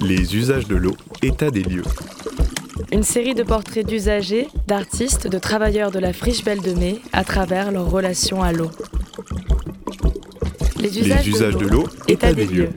Les 0.00 0.36
usages 0.36 0.66
de 0.66 0.76
l'eau, 0.76 0.96
état 1.22 1.50
des 1.50 1.62
lieux. 1.62 1.82
Une 2.92 3.02
série 3.02 3.34
de 3.34 3.42
portraits 3.42 3.86
d'usagers, 3.86 4.48
d'artistes, 4.66 5.28
de 5.28 5.38
travailleurs 5.38 5.90
de 5.90 5.98
la 5.98 6.12
friche 6.12 6.44
Belle 6.44 6.60
de 6.62 6.72
Mai 6.72 7.00
à 7.12 7.24
travers 7.24 7.70
leur 7.70 7.90
relation 7.90 8.42
à 8.42 8.52
l'eau. 8.52 8.70
Les 10.76 10.98
usages, 10.98 11.56
de 11.56 11.66
l'eau, 11.66 11.86
état 12.08 12.32
des 12.32 12.46
lieux. 12.46 12.70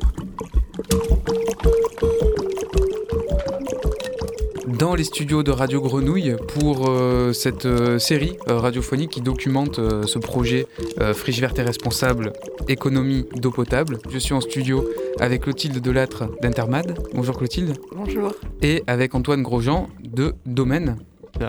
Dans 4.84 4.96
les 4.96 5.06
studios 5.06 5.44
de 5.44 5.52
Radio 5.52 5.80
Grenouille 5.80 6.36
pour 6.56 6.90
euh, 6.90 7.32
cette 7.32 7.66
euh, 7.66 8.00
série 8.00 8.36
euh, 8.50 8.58
radiophonique 8.58 9.12
qui 9.12 9.22
documente 9.22 9.80
ce 10.06 10.20
projet 10.20 10.68
Friche 11.14 11.40
verte 11.40 11.58
et 11.58 11.62
responsable, 11.62 12.34
économie 12.68 13.26
d'eau 13.34 13.50
potable. 13.50 14.00
Je 14.10 14.18
suis 14.18 14.34
en 14.34 14.42
studio 14.42 14.86
avec 15.22 15.44
Clotilde 15.44 15.80
Delattre 15.80 16.26
d'Intermad. 16.42 17.00
Bonjour 17.14 17.38
Clotilde. 17.38 17.78
Bonjour. 17.96 18.34
Et 18.62 18.84
avec 18.86 19.16
Antoine 19.16 19.42
Grosjean 19.42 19.88
de 20.04 20.34
Domaine. 20.46 20.98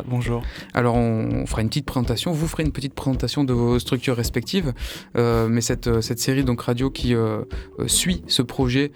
Bonjour. 0.07 0.43
Alors 0.73 0.97
on, 0.97 1.45
fera 1.47 1.61
une 1.61 1.69
petite 1.69 1.85
présentation, 1.85 2.33
vous 2.33 2.49
ferez 2.49 2.63
une 2.63 2.73
petite 2.73 2.95
présentation 2.95 3.45
de 3.45 3.53
vos 3.53 3.79
structures 3.79 4.17
respectives, 4.17 4.73
euh, 5.17 5.47
mais 5.49 5.61
cette, 5.61 5.89
euh, 5.89 6.01
cette, 6.01 6.19
série 6.19 6.43
donc 6.43 6.63
radio 6.63 6.91
qui 6.91 7.15
euh, 7.15 7.43
suit 7.87 8.23
ce 8.27 8.41
projet 8.41 8.93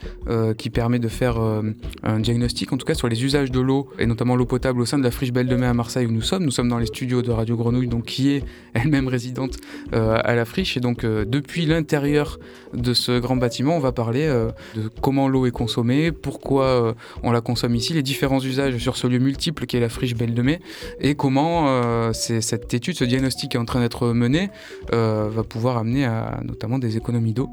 qui 0.56 0.70
permet 0.70 0.98
de 0.98 1.08
faire 1.08 1.38
un 1.38 2.20
diagnostic 2.20 2.72
en 2.72 2.76
tout 2.76 2.86
cas 2.86 2.94
sur 2.94 3.08
les 3.08 3.24
usages 3.24 3.50
de 3.50 3.60
l'eau 3.60 3.88
et 3.98 4.06
notamment 4.06 4.36
l'eau 4.36 4.46
potable 4.46 4.80
au 4.80 4.86
sein 4.86 4.98
de 4.98 5.02
la 5.02 5.10
friche 5.10 5.32
Belle 5.32 5.46
de 5.46 5.56
Mai 5.56 5.66
à 5.66 5.74
Marseille 5.74 6.06
où 6.06 6.10
nous 6.10 6.22
sommes. 6.22 6.44
Nous 6.44 6.50
sommes 6.50 6.68
dans 6.68 6.78
les 6.78 6.86
studios 6.86 7.22
de 7.22 7.30
Radio 7.30 7.56
Grenouille 7.56 7.88
donc 7.88 8.04
qui 8.04 8.30
est 8.30 8.44
elle-même 8.74 9.08
résidente 9.08 9.56
à 9.92 10.34
la 10.34 10.44
friche 10.44 10.76
et 10.76 10.80
donc 10.80 11.04
depuis 11.04 11.66
l'intérieur 11.66 12.38
de 12.72 12.94
ce 12.94 13.18
grand 13.18 13.36
bâtiment 13.36 13.76
on 13.76 13.80
va 13.80 13.92
parler 13.92 14.26
de 14.74 14.90
comment 15.00 15.28
l'eau 15.28 15.46
est 15.46 15.50
consommée, 15.50 16.12
pourquoi 16.12 16.94
on 17.22 17.30
la 17.30 17.40
consomme 17.40 17.74
ici, 17.74 17.92
les 17.92 18.02
différents 18.02 18.40
usages 18.40 18.78
sur 18.78 18.96
ce 18.96 19.06
lieu 19.06 19.18
multiple 19.18 19.66
qui 19.66 19.76
est 19.76 19.80
la 19.80 19.88
friche 19.88 20.14
Belle 20.14 20.34
de 20.34 20.42
Mai 20.42 20.60
et 21.00 21.14
comment 21.14 21.66
euh, 21.68 22.12
cette 22.12 22.72
étude, 22.74 22.96
ce 22.96 23.04
diagnostic 23.04 23.50
qui 23.50 23.56
est 23.56 23.60
en 23.60 23.64
train 23.64 23.80
d'être 23.80 24.08
mené, 24.08 24.50
euh, 24.92 25.28
va 25.30 25.42
pouvoir 25.42 25.78
amener 25.78 26.04
à 26.04 26.40
notamment 26.44 26.78
des 26.78 26.96
économies 26.96 27.32
d'eau 27.32 27.50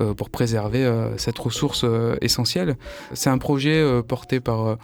euh, 0.00 0.14
pour 0.14 0.30
préserver 0.30 0.90
cette 1.16 1.38
ressource 1.38 1.84
essentielle. 2.20 2.76
C'est 3.14 3.30
un 3.30 3.38
projet 3.38 3.84
porté 4.06 4.40
par 4.40 4.78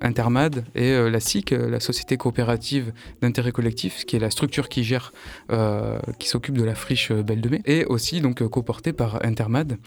Intermad 0.00 0.64
et 0.74 0.90
euh, 0.92 1.10
la 1.10 1.20
SIC, 1.20 1.52
euh, 1.52 1.70
la 1.70 1.80
Société 1.80 2.16
coopérative 2.16 2.92
d'intérêt 3.22 3.52
collectif, 3.52 4.04
qui 4.04 4.16
est 4.16 4.18
la 4.18 4.30
structure 4.30 4.68
qui 4.68 4.84
gère, 4.84 5.12
qui 6.18 6.28
s'occupe 6.28 6.56
de 6.56 6.64
la 6.64 6.74
friche 6.74 7.12
Belle 7.12 7.40
de 7.40 7.48
Mai, 7.48 7.62
et 7.64 7.84
aussi 7.86 8.20
donc 8.20 8.46
coportée 8.48 8.92
par 8.92 9.24
Intermad. 9.24 9.78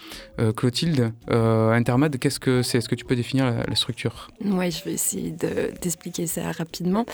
Clotilde, 0.55 1.11
Intermad, 1.29 2.17
qu'est-ce 2.17 2.39
que 2.39 2.61
c'est? 2.61 2.79
Est-ce 2.79 2.89
que 2.89 2.95
tu 2.95 3.05
peux 3.05 3.15
définir 3.15 3.45
la, 3.67 3.75
structure? 3.75 4.29
Oui, 4.43 4.71
je 4.71 4.83
vais 4.83 4.93
essayer 4.93 5.31
d'expliquer 5.31 6.27
ça 6.27 6.51
rapidement. 6.51 7.05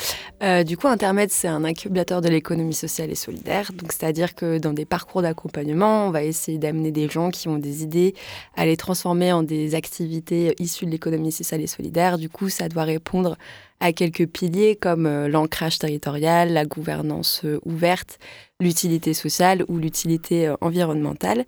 du 0.66 0.78
coup, 0.78 0.88
Intermad, 0.88 1.30
c'est 1.30 1.48
un 1.48 1.64
incubateur 1.64 2.22
de 2.22 2.30
l'économie 2.30 2.74
sociale 2.74 3.12
et 3.12 3.16
solidaire. 3.16 3.72
Donc, 3.74 3.92
c'est-à-dire 3.92 4.36
que 4.36 4.58
dans 4.58 4.74
des 4.74 4.86
parcours 4.86 5.22
d'accompagnement, 5.22 6.08
on 6.08 6.12
va 6.12 6.24
essayer 6.24 6.58
d'amener 6.58 6.92
des 6.92 7.10
gens 7.10 7.30
qui 7.30 7.48
ont 7.48 7.58
des 7.58 7.84
idées 7.84 8.16
à 8.56 8.66
les 8.66 8.78
transformer 8.78 9.32
en 9.32 9.44
des 9.44 9.76
activités 9.76 10.56
issues 10.60 10.86
de 10.86 10.92
l'économie 10.92 11.32
sociale 11.32 11.62
et 11.62 11.68
solidaire. 11.68 12.18
Du 12.18 12.30
coup, 12.30 12.37
ça 12.50 12.70
doit 12.70 12.84
répondre 12.84 13.38
à 13.80 13.94
quelques 13.94 14.26
piliers 14.28 14.76
comme 14.76 15.06
euh, 15.06 15.28
l'ancrage 15.28 15.78
territorial, 15.78 16.52
la 16.52 16.66
gouvernance 16.66 17.42
euh, 17.46 17.60
ouverte, 17.66 18.18
l'utilité 18.60 19.14
sociale 19.14 19.64
ou 19.68 19.78
l'utilité 19.78 20.48
euh, 20.48 20.56
environnementale. 20.62 21.46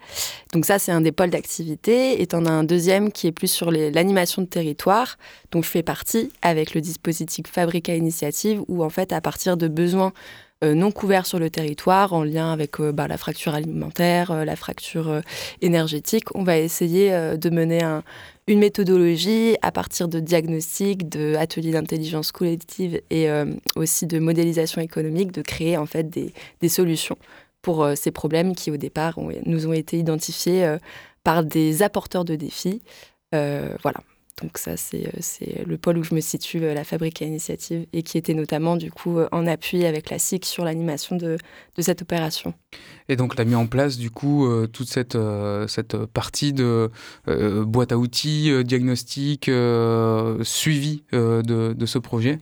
Donc 0.54 0.66
ça, 0.66 0.78
c'est 0.78 0.92
un 0.92 1.02
des 1.02 1.12
pôles 1.12 1.32
d'activité. 1.32 2.22
Et 2.22 2.28
en 2.34 2.46
as 2.46 2.52
un 2.52 2.64
deuxième 2.64 3.12
qui 3.12 3.28
est 3.28 3.32
plus 3.32 3.52
sur 3.52 3.72
l'animation 3.72 4.42
de 4.44 4.48
territoire, 4.48 5.18
dont 5.52 5.62
je 5.62 5.70
fais 5.70 5.84
partie 5.84 6.32
avec 6.42 6.76
le 6.76 6.82
dispositif 6.82 7.48
Fabrica 7.48 7.96
Initiative, 7.96 8.62
où 8.68 8.84
en 8.84 8.90
fait, 8.90 9.12
à 9.12 9.22
partir 9.22 9.58
de 9.58 9.68
besoins 9.68 10.14
non 10.62 10.92
couverts 10.92 11.26
sur 11.26 11.40
le 11.40 11.50
territoire, 11.50 12.12
en 12.12 12.26
lien 12.26 12.52
avec 12.52 12.82
bah, 12.82 13.08
la 13.08 13.18
fracture 13.18 13.56
alimentaire, 13.56 14.44
la 14.44 14.58
fracture 14.58 15.22
énergétique, 15.62 16.36
on 16.36 16.44
va 16.44 16.58
essayer 16.58 17.12
de 17.38 17.50
mener 17.50 17.82
un, 17.82 18.04
une 18.50 18.60
méthodologie 18.60 19.56
à 19.62 19.72
partir 19.72 20.08
de 20.08 20.20
diagnostics, 20.20 21.08
d'ateliers 21.08 21.72
d'intelligence 21.72 22.32
collective 22.32 23.00
et 23.12 23.30
euh, 23.30 23.46
aussi 23.76 24.08
de 24.08 24.18
modélisation 24.18 24.82
économique, 24.82 25.32
de 25.32 25.44
créer 25.44 25.78
en 25.78 25.86
fait 25.86 26.10
des, 26.10 26.34
solutions 26.68 27.18
pour 27.62 27.84
euh, 27.84 27.94
ces 27.94 28.10
problèmes 28.10 28.56
qui 28.56 28.72
au 28.72 28.78
départ 28.78 29.20
nous 29.46 29.68
ont 29.68 29.74
été 29.74 30.00
identifiés 30.00 30.66
euh, 30.66 30.80
par 31.24 31.44
des 31.44 31.84
apporteurs 31.84 32.26
de 32.26 32.36
défis. 32.36 32.82
voilà. 33.32 34.00
Donc 34.42 34.58
ça, 34.58 34.78
c'est 34.78 35.08
euh, 35.08 35.64
le 35.66 35.78
pôle 35.78 35.98
où 35.98 36.04
je 36.04 36.16
me 36.16 36.22
situe, 36.22 36.64
euh, 36.64 36.74
la 36.74 36.84
Fabrique 36.84 37.22
à 37.22 37.26
Initiative, 37.26 37.86
et 37.94 38.04
qui 38.04 38.18
était 38.18 38.34
notamment 38.34 38.78
du 38.78 38.92
coup 38.92 39.20
euh, 39.20 39.28
en 39.32 39.46
appui 39.48 39.86
avec 39.86 40.10
la 40.10 40.20
SIC 40.20 40.46
sur 40.46 40.64
l'animation 40.64 41.16
de, 41.16 41.38
de, 41.76 41.82
cette 41.82 42.02
opération. 42.02 42.54
Et 43.10 43.16
donc, 43.16 43.36
tu 43.36 43.42
as 43.42 43.46
mis 43.46 43.56
en 43.56 43.68
place 43.68 43.98
du 43.98 44.12
coup 44.12 44.48
toute 44.72 44.88
cette, 44.88 45.18
cette 45.68 45.98
partie 46.06 46.54
de 46.54 46.92
boîte 47.26 47.92
à 47.92 47.98
outils, 47.98 48.52
diagnostic, 48.64 49.50
suivi 50.44 51.04
de, 51.12 51.74
de, 51.74 51.86
ce 51.88 51.98
projet, 51.98 52.38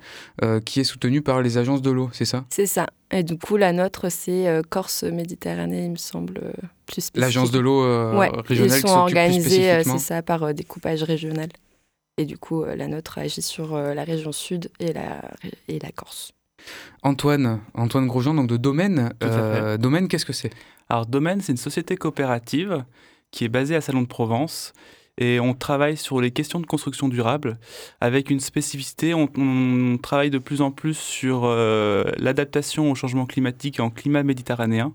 qui 0.66 0.82
est 0.82 0.84
soutenu 0.84 1.22
par 1.22 1.42
les 1.42 1.58
agences 1.58 1.82
de 1.82 1.92
l'eau, 1.92 2.10
c'est 2.12 2.26
ça? 2.26 2.44
C'est 2.50 2.66
ça. 2.66 2.88
Et 3.12 3.24
du 3.24 3.38
coup, 3.38 3.56
la 3.56 3.72
nôtre, 3.72 4.12
c'est 4.12 4.62
Corse 4.70 5.04
Méditerranée, 5.04 5.86
il 5.86 5.92
me 5.92 5.96
semble, 5.96 6.42
plus 6.86 7.10
L'agence 7.16 7.52
de 7.52 7.60
l'eau 7.60 7.84
ouais, 8.18 8.30
régionale 8.46 8.80
ils 8.80 8.82
sont 8.82 8.90
organisés, 8.90 9.84
c'est 9.86 10.00
ça, 10.00 10.22
par 10.22 10.54
découpage 10.54 11.04
régional. 11.04 11.48
Et 12.18 12.26
du 12.26 12.38
coup, 12.38 12.64
euh, 12.64 12.76
la 12.76 12.88
nôtre 12.88 13.20
agit 13.20 13.44
sur 13.44 13.76
euh, 13.76 13.94
la 13.94 14.04
région 14.04 14.32
sud 14.32 14.72
et 14.80 14.92
la, 14.92 15.22
et 15.68 15.78
la 15.78 15.92
Corse. 15.92 16.34
Antoine, 17.04 17.62
Antoine 17.76 18.08
Grosjean, 18.08 18.34
donc 18.34 18.48
de 18.48 18.58
Domaine. 18.58 19.14
Euh, 19.24 19.78
Domaine, 19.78 20.08
qu'est-ce 20.08 20.26
que 20.26 20.34
c'est? 20.34 20.50
Alors, 20.90 21.06
Domaine, 21.06 21.42
c'est 21.42 21.52
une 21.52 21.58
société 21.58 21.96
coopérative 21.96 22.84
qui 23.30 23.46
est 23.46 23.50
basée 23.50 23.76
à 23.76 23.82
Salon 23.82 24.02
de 24.02 24.08
Provence. 24.08 24.74
Et 25.20 25.40
on 25.40 25.54
travaille 25.54 25.98
sur 25.98 26.20
les 26.22 26.32
questions 26.32 26.60
de 26.60 26.66
construction 26.66 27.08
durable 27.08 27.60
avec 28.02 28.32
une 28.32 28.40
spécificité. 28.40 29.14
On, 29.14 29.98
travaille 29.98 30.30
de 30.30 30.38
plus 30.38 30.62
en 30.62 30.70
plus 30.70 30.96
sur 30.96 31.48
l'adaptation 31.48 32.92
au 32.92 32.96
changement 32.96 33.26
climatique 33.26 33.80
en 33.80 33.90
climat 33.90 34.22
méditerranéen 34.22 34.94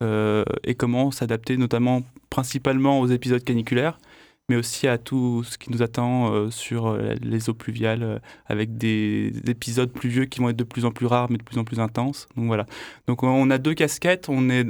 et 0.00 0.74
comment 0.74 1.10
s'adapter 1.10 1.58
notamment 1.58 2.02
principalement 2.30 3.00
aux 3.00 3.08
épisodes 3.08 3.44
caniculaires 3.44 3.98
mais 4.48 4.56
aussi 4.56 4.88
à 4.88 4.96
tout 4.96 5.44
ce 5.44 5.58
qui 5.58 5.70
nous 5.70 5.82
attend 5.82 6.32
euh, 6.32 6.50
sur 6.50 6.86
euh, 6.86 7.14
les 7.20 7.50
eaux 7.50 7.54
pluviales, 7.54 8.02
euh, 8.02 8.18
avec 8.46 8.78
des, 8.78 9.32
épisodes 9.46 9.92
pluvieux 9.92 10.24
qui 10.24 10.40
vont 10.40 10.48
être 10.48 10.56
de 10.56 10.64
plus 10.64 10.84
en 10.84 10.90
plus 10.90 11.06
rares, 11.06 11.30
mais 11.30 11.36
de 11.36 11.42
plus 11.42 11.58
en 11.58 11.64
plus 11.64 11.80
intenses. 11.80 12.26
Donc 12.36 12.46
voilà. 12.46 12.66
Donc 13.06 13.22
on 13.22 13.50
a 13.50 13.58
deux 13.58 13.74
casquettes. 13.74 14.28
On 14.28 14.48
est 14.48 14.66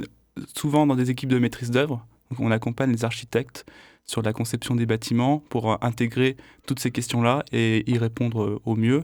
souvent 0.55 0.85
dans 0.85 0.95
des 0.95 1.11
équipes 1.11 1.29
de 1.29 1.39
maîtrise 1.39 1.71
d'œuvre. 1.71 2.05
on 2.39 2.51
accompagne 2.51 2.91
les 2.91 3.05
architectes 3.05 3.65
sur 4.05 4.21
la 4.21 4.33
conception 4.33 4.75
des 4.75 4.85
bâtiments 4.85 5.39
pour 5.49 5.83
intégrer 5.83 6.35
toutes 6.65 6.79
ces 6.79 6.91
questions-là 6.91 7.43
et 7.51 7.89
y 7.89 7.97
répondre 7.97 8.59
au 8.65 8.75
mieux. 8.75 9.03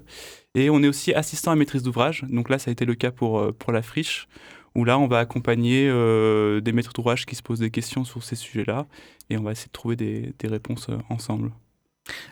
Et 0.55 0.69
on 0.69 0.81
est 0.81 0.87
aussi 0.87 1.13
assistant 1.13 1.51
à 1.51 1.55
maîtrise 1.55 1.83
d'ouvrage. 1.83 2.25
Donc 2.27 2.49
là, 2.49 2.57
ça 2.57 2.69
a 2.69 2.71
été 2.71 2.85
le 2.85 2.95
cas 2.95 3.11
pour, 3.11 3.53
pour 3.53 3.71
la 3.71 3.83
friche, 3.83 4.27
où 4.75 4.83
là, 4.83 4.99
on 4.99 5.07
va 5.07 5.19
accompagner 5.19 5.87
euh, 5.89 6.59
des 6.61 6.73
maîtres 6.73 6.93
d'ouvrage 6.93 7.25
qui 7.25 7.35
se 7.35 7.41
posent 7.41 7.59
des 7.59 7.71
questions 7.71 8.03
sur 8.03 8.23
ces 8.23 8.35
sujets-là, 8.35 8.85
et 9.29 9.37
on 9.37 9.43
va 9.43 9.53
essayer 9.53 9.67
de 9.67 9.71
trouver 9.71 9.95
des, 9.95 10.33
réponses 10.43 10.87
euh, 10.89 10.97
ensemble. 11.09 11.51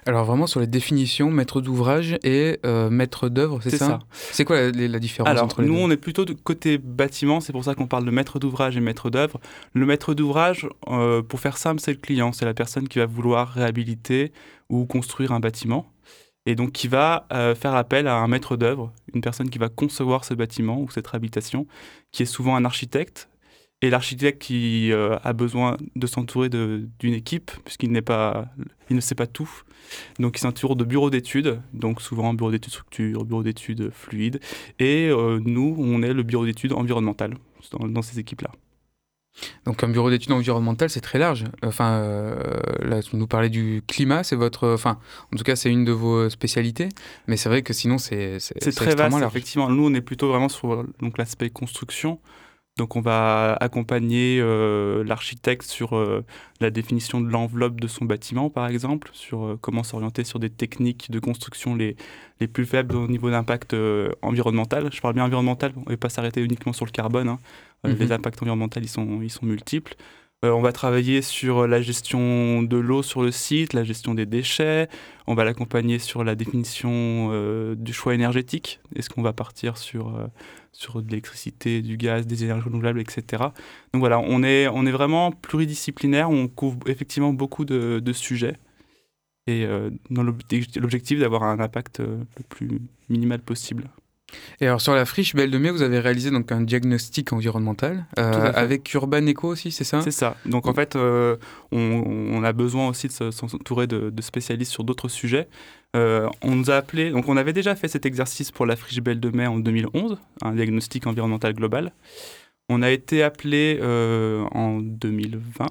Alors 0.06 0.24
vraiment 0.26 0.46
sur 0.46 0.60
les 0.60 0.68
définitions, 0.68 1.32
maître 1.32 1.60
d'ouvrage 1.60 2.20
et 2.22 2.60
euh, 2.64 2.92
maître 2.92 3.28
d'œuvre, 3.28 3.60
c'est 3.64 3.76
ça, 3.76 3.98
C'est 4.12 4.46
quoi 4.46 4.70
la, 4.72 5.00
différence 5.00 5.28
Alors, 5.28 5.46
entre 5.46 5.64
les 5.64 5.68
nous, 5.68 5.78
on 5.80 5.90
est 5.90 5.98
plutôt 5.98 6.26
de 6.26 6.34
côté 6.34 6.78
bâtiment, 6.78 7.40
c'est 7.40 7.54
pour 7.54 7.64
ça 7.64 7.74
qu'on 7.74 7.88
parle 7.88 8.06
de 8.06 8.12
maître 8.12 8.38
d'ouvrage 8.38 8.78
et 8.78 8.82
maître 8.82 9.10
d'œuvre. 9.10 9.40
Le 9.74 9.88
maître 9.88 10.14
d'ouvrage, 10.14 10.68
pour 11.28 11.40
faire 11.40 11.58
simple, 11.58 11.82
c'est 11.82 11.94
le 11.94 11.98
client, 11.98 12.34
c'est 12.34 12.46
la 12.46 12.54
personne 12.54 12.88
qui 12.88 13.00
va 13.00 13.08
vouloir 13.08 13.50
réhabiliter 13.50 14.32
ou 14.70 14.86
construire 14.86 15.32
un 15.32 15.40
bâtiment 15.40 15.93
et 16.46 16.56
donc 16.56 16.72
qui 16.72 16.88
va 16.88 17.28
euh, 17.32 17.56
faire 17.56 17.76
appel 17.76 18.08
à 18.08 18.18
un 18.18 18.28
maître 18.28 18.58
d'œuvre, 18.58 18.92
une 19.14 19.22
personne 19.22 19.50
qui 19.50 19.60
va 19.60 19.70
concevoir 19.70 20.26
ce 20.26 20.34
bâtiment 20.34 20.80
ou 20.80 20.90
cette 20.90 21.14
habitation, 21.14 21.68
qui 22.12 22.24
est 22.24 22.28
souvent 22.28 22.56
un 22.56 22.66
architecte. 22.66 23.30
Et 23.82 23.90
l'architecte 23.90 24.42
qui 24.42 24.94
euh, 24.94 25.18
a 25.24 25.34
besoin 25.34 25.76
de 25.98 26.08
s'entourer 26.08 26.48
d'une 26.48 27.14
équipe, 27.14 27.52
puisqu'il 27.66 27.92
n'est 27.92 28.02
pas, 28.02 28.46
il 28.90 28.96
ne 28.96 29.02
sait 29.02 29.16
pas 29.16 29.28
tout. 29.28 29.50
Donc 30.20 30.38
il 30.38 30.40
s'entoure 30.40 30.78
de 30.78 30.86
bureaux 30.86 31.10
d'études, 31.10 31.62
donc 31.74 32.02
souvent 32.02 32.34
bureau 32.34 32.50
d'études 32.50 32.72
structure, 32.72 33.26
bureau 33.26 33.44
d'études 33.44 33.92
fluide. 33.92 34.40
Et 34.80 35.10
euh, 35.10 35.42
nous, 35.44 35.76
on 35.78 36.02
est 36.02 36.14
le 36.14 36.24
bureau 36.24 36.46
d'études 36.46 36.72
environnemental 36.72 37.36
dans 37.72 38.02
ces 38.02 38.20
équipes-là. 38.20 38.52
Donc 39.66 39.84
un 39.84 39.90
bureau 39.90 40.10
d'études 40.10 40.32
environnementales, 40.32 40.90
c'est 40.90 41.02
très 41.02 41.20
large. 41.20 41.46
Enfin, 41.64 41.92
euh, 41.94 42.36
là, 42.82 43.02
tu 43.02 43.16
nous 43.16 43.28
parlais 43.28 43.50
du 43.50 43.84
climat, 43.88 44.24
c'est 44.24 44.36
votre, 44.36 44.70
enfin, 44.70 45.00
en 45.34 45.38
tout 45.38 45.44
cas, 45.44 45.56
c'est 45.56 45.70
une 45.70 45.86
de 45.86 45.92
vos 45.92 46.30
spécialités. 46.30 46.90
Mais 47.28 47.38
c'est 47.38 47.50
vrai 47.50 47.62
que 47.62 47.74
sinon, 47.74 47.98
c'est 47.98 48.40
c'est 48.40 48.76
très 48.76 48.96
vaste. 48.96 49.18
Effectivement, 49.26 49.70
nous, 49.70 49.88
on 49.88 49.94
est 49.94 50.02
plutôt 50.02 50.30
vraiment 50.30 50.50
sur 50.50 50.86
l'aspect 51.18 51.50
construction. 51.50 52.20
Donc 52.78 52.96
on 52.96 53.02
va 53.02 53.56
accompagner 53.60 54.40
euh, 54.42 55.04
l'architecte 55.04 55.64
sur 55.64 55.96
euh, 55.96 56.26
la 56.60 56.72
définition 56.72 57.22
de 57.22 57.30
l'enveloppe 57.30 57.80
de 57.80 57.88
son 57.88 58.06
bâtiment, 58.06 58.50
par 58.50 58.68
exemple, 58.68 59.12
sur 59.14 59.46
euh, 59.46 59.60
comment 59.62 59.84
s'orienter 59.84 60.24
sur 60.24 60.40
des 60.40 60.50
techniques 60.50 61.12
de 61.12 61.20
construction 61.20 61.76
les, 61.76 61.96
les 62.40 62.48
plus 62.48 62.66
faibles 62.66 62.96
au 62.96 63.08
niveau 63.08 63.30
d'impact 63.30 63.76
environnemental. 64.24 64.90
Je 64.92 65.02
parle 65.02 65.14
bien 65.14 65.26
environnemental, 65.26 65.74
on 65.76 65.82
ne 65.82 65.90
va 65.90 65.98
pas 65.98 66.10
s'arrêter 66.10 66.42
uniquement 66.42 66.74
sur 66.74 66.86
le 66.86 66.92
carbone. 66.92 67.30
Hein. 67.30 67.40
Mhm. 67.84 67.96
Les 68.00 68.12
impacts 68.12 68.42
environnementaux, 68.42 68.80
ils 68.80 68.90
sont, 68.90 69.22
ils 69.22 69.30
sont 69.30 69.46
multiples. 69.46 69.96
on 70.42 70.62
va 70.62 70.72
travailler 70.72 71.22
sur 71.22 71.68
la 71.68 71.80
gestion 71.80 72.64
de 72.64 72.78
l'eau 72.78 73.04
sur 73.04 73.22
le 73.22 73.32
site, 73.32 73.74
la 73.74 73.84
gestion 73.84 74.16
des 74.16 74.26
déchets. 74.26 74.90
On 75.28 75.36
va 75.36 75.44
l'accompagner 75.44 76.00
sur 76.00 76.24
la 76.24 76.34
définition 76.34 77.30
du 77.76 77.94
choix 77.94 78.16
énergétique. 78.16 78.80
Est-ce 78.96 79.10
qu'on 79.10 79.22
va 79.22 79.34
partir 79.34 79.78
sur 79.78 80.18
sur 80.74 81.02
de 81.02 81.10
l'électricité, 81.10 81.82
du 81.82 81.98
gaz, 81.98 82.28
des 82.28 82.44
énergies 82.44 82.66
renouvelables, 82.66 83.00
etc. 83.00 83.44
Donc 83.94 84.00
voilà, 84.00 84.20
on 84.20 84.44
est, 84.44 84.68
on 84.68 84.86
est 84.86 84.92
vraiment 84.92 85.32
pluridisciplinaire, 85.32 86.30
on 86.30 86.48
couvre 86.48 86.80
effectivement 86.88 87.32
beaucoup 87.32 87.64
de, 87.64 88.14
sujets 88.14 88.58
et 89.48 89.66
euh, 89.66 89.90
dans 90.10 90.24
l'objectif 90.24 91.20
d'avoir 91.20 91.44
un 91.44 91.60
impact 91.60 92.00
euh, 92.00 92.24
le 92.38 92.44
plus 92.44 92.82
minimal 93.10 93.42
possible. 93.42 93.90
Et 94.62 94.68
alors 94.68 94.82
sur 94.82 94.94
la 94.94 95.06
friche 95.06 95.36
Belle 95.36 95.52
de 95.52 95.58
Mai, 95.58 95.72
vous 95.72 95.82
avez 95.82 96.00
réalisé 96.00 96.32
donc 96.32 96.52
un 96.52 96.62
diagnostic 96.62 97.34
environnemental 97.34 98.06
euh, 98.20 98.52
avec 98.56 98.94
Urban 98.94 99.26
Eco 99.28 99.50
aussi, 99.50 99.72
c'est 99.72 99.84
ça? 99.84 100.02
C'est 100.02 100.12
ça. 100.12 100.36
Donc 100.46 100.68
en 100.68 100.74
fait, 100.74 100.96
on, 101.72 102.44
a 102.44 102.54
besoin 102.54 102.90
aussi 102.90 103.08
de 103.08 103.32
s'entourer 103.32 103.88
de, 103.88 104.10
de, 104.10 104.22
spécialistes 104.22 104.72
sur 104.72 104.84
d'autres 104.84 105.08
sujets. 105.08 105.48
Euh, 105.96 106.28
on 106.42 106.56
nous 106.56 106.72
a 106.72 106.76
appelé, 106.76 107.12
donc 107.12 107.30
on 107.30 107.38
avait 107.38 107.54
déjà 107.54 107.76
fait 107.76 107.88
cet 107.88 108.06
exercice 108.06 108.52
pour 108.52 108.66
la 108.66 108.76
friche 108.76 109.00
Belle 109.00 109.20
de 109.20 109.30
Mai 109.30 109.46
en 109.46 109.60
2011, 109.60 110.18
un 110.42 110.54
diagnostic 110.54 111.06
environnemental 111.06 111.54
global. 111.54 111.94
On 112.70 112.82
a 112.82 112.90
été 112.90 113.22
appelé 113.22 113.78
euh, 113.82 114.44
en 114.52 114.80
2020 114.80 115.68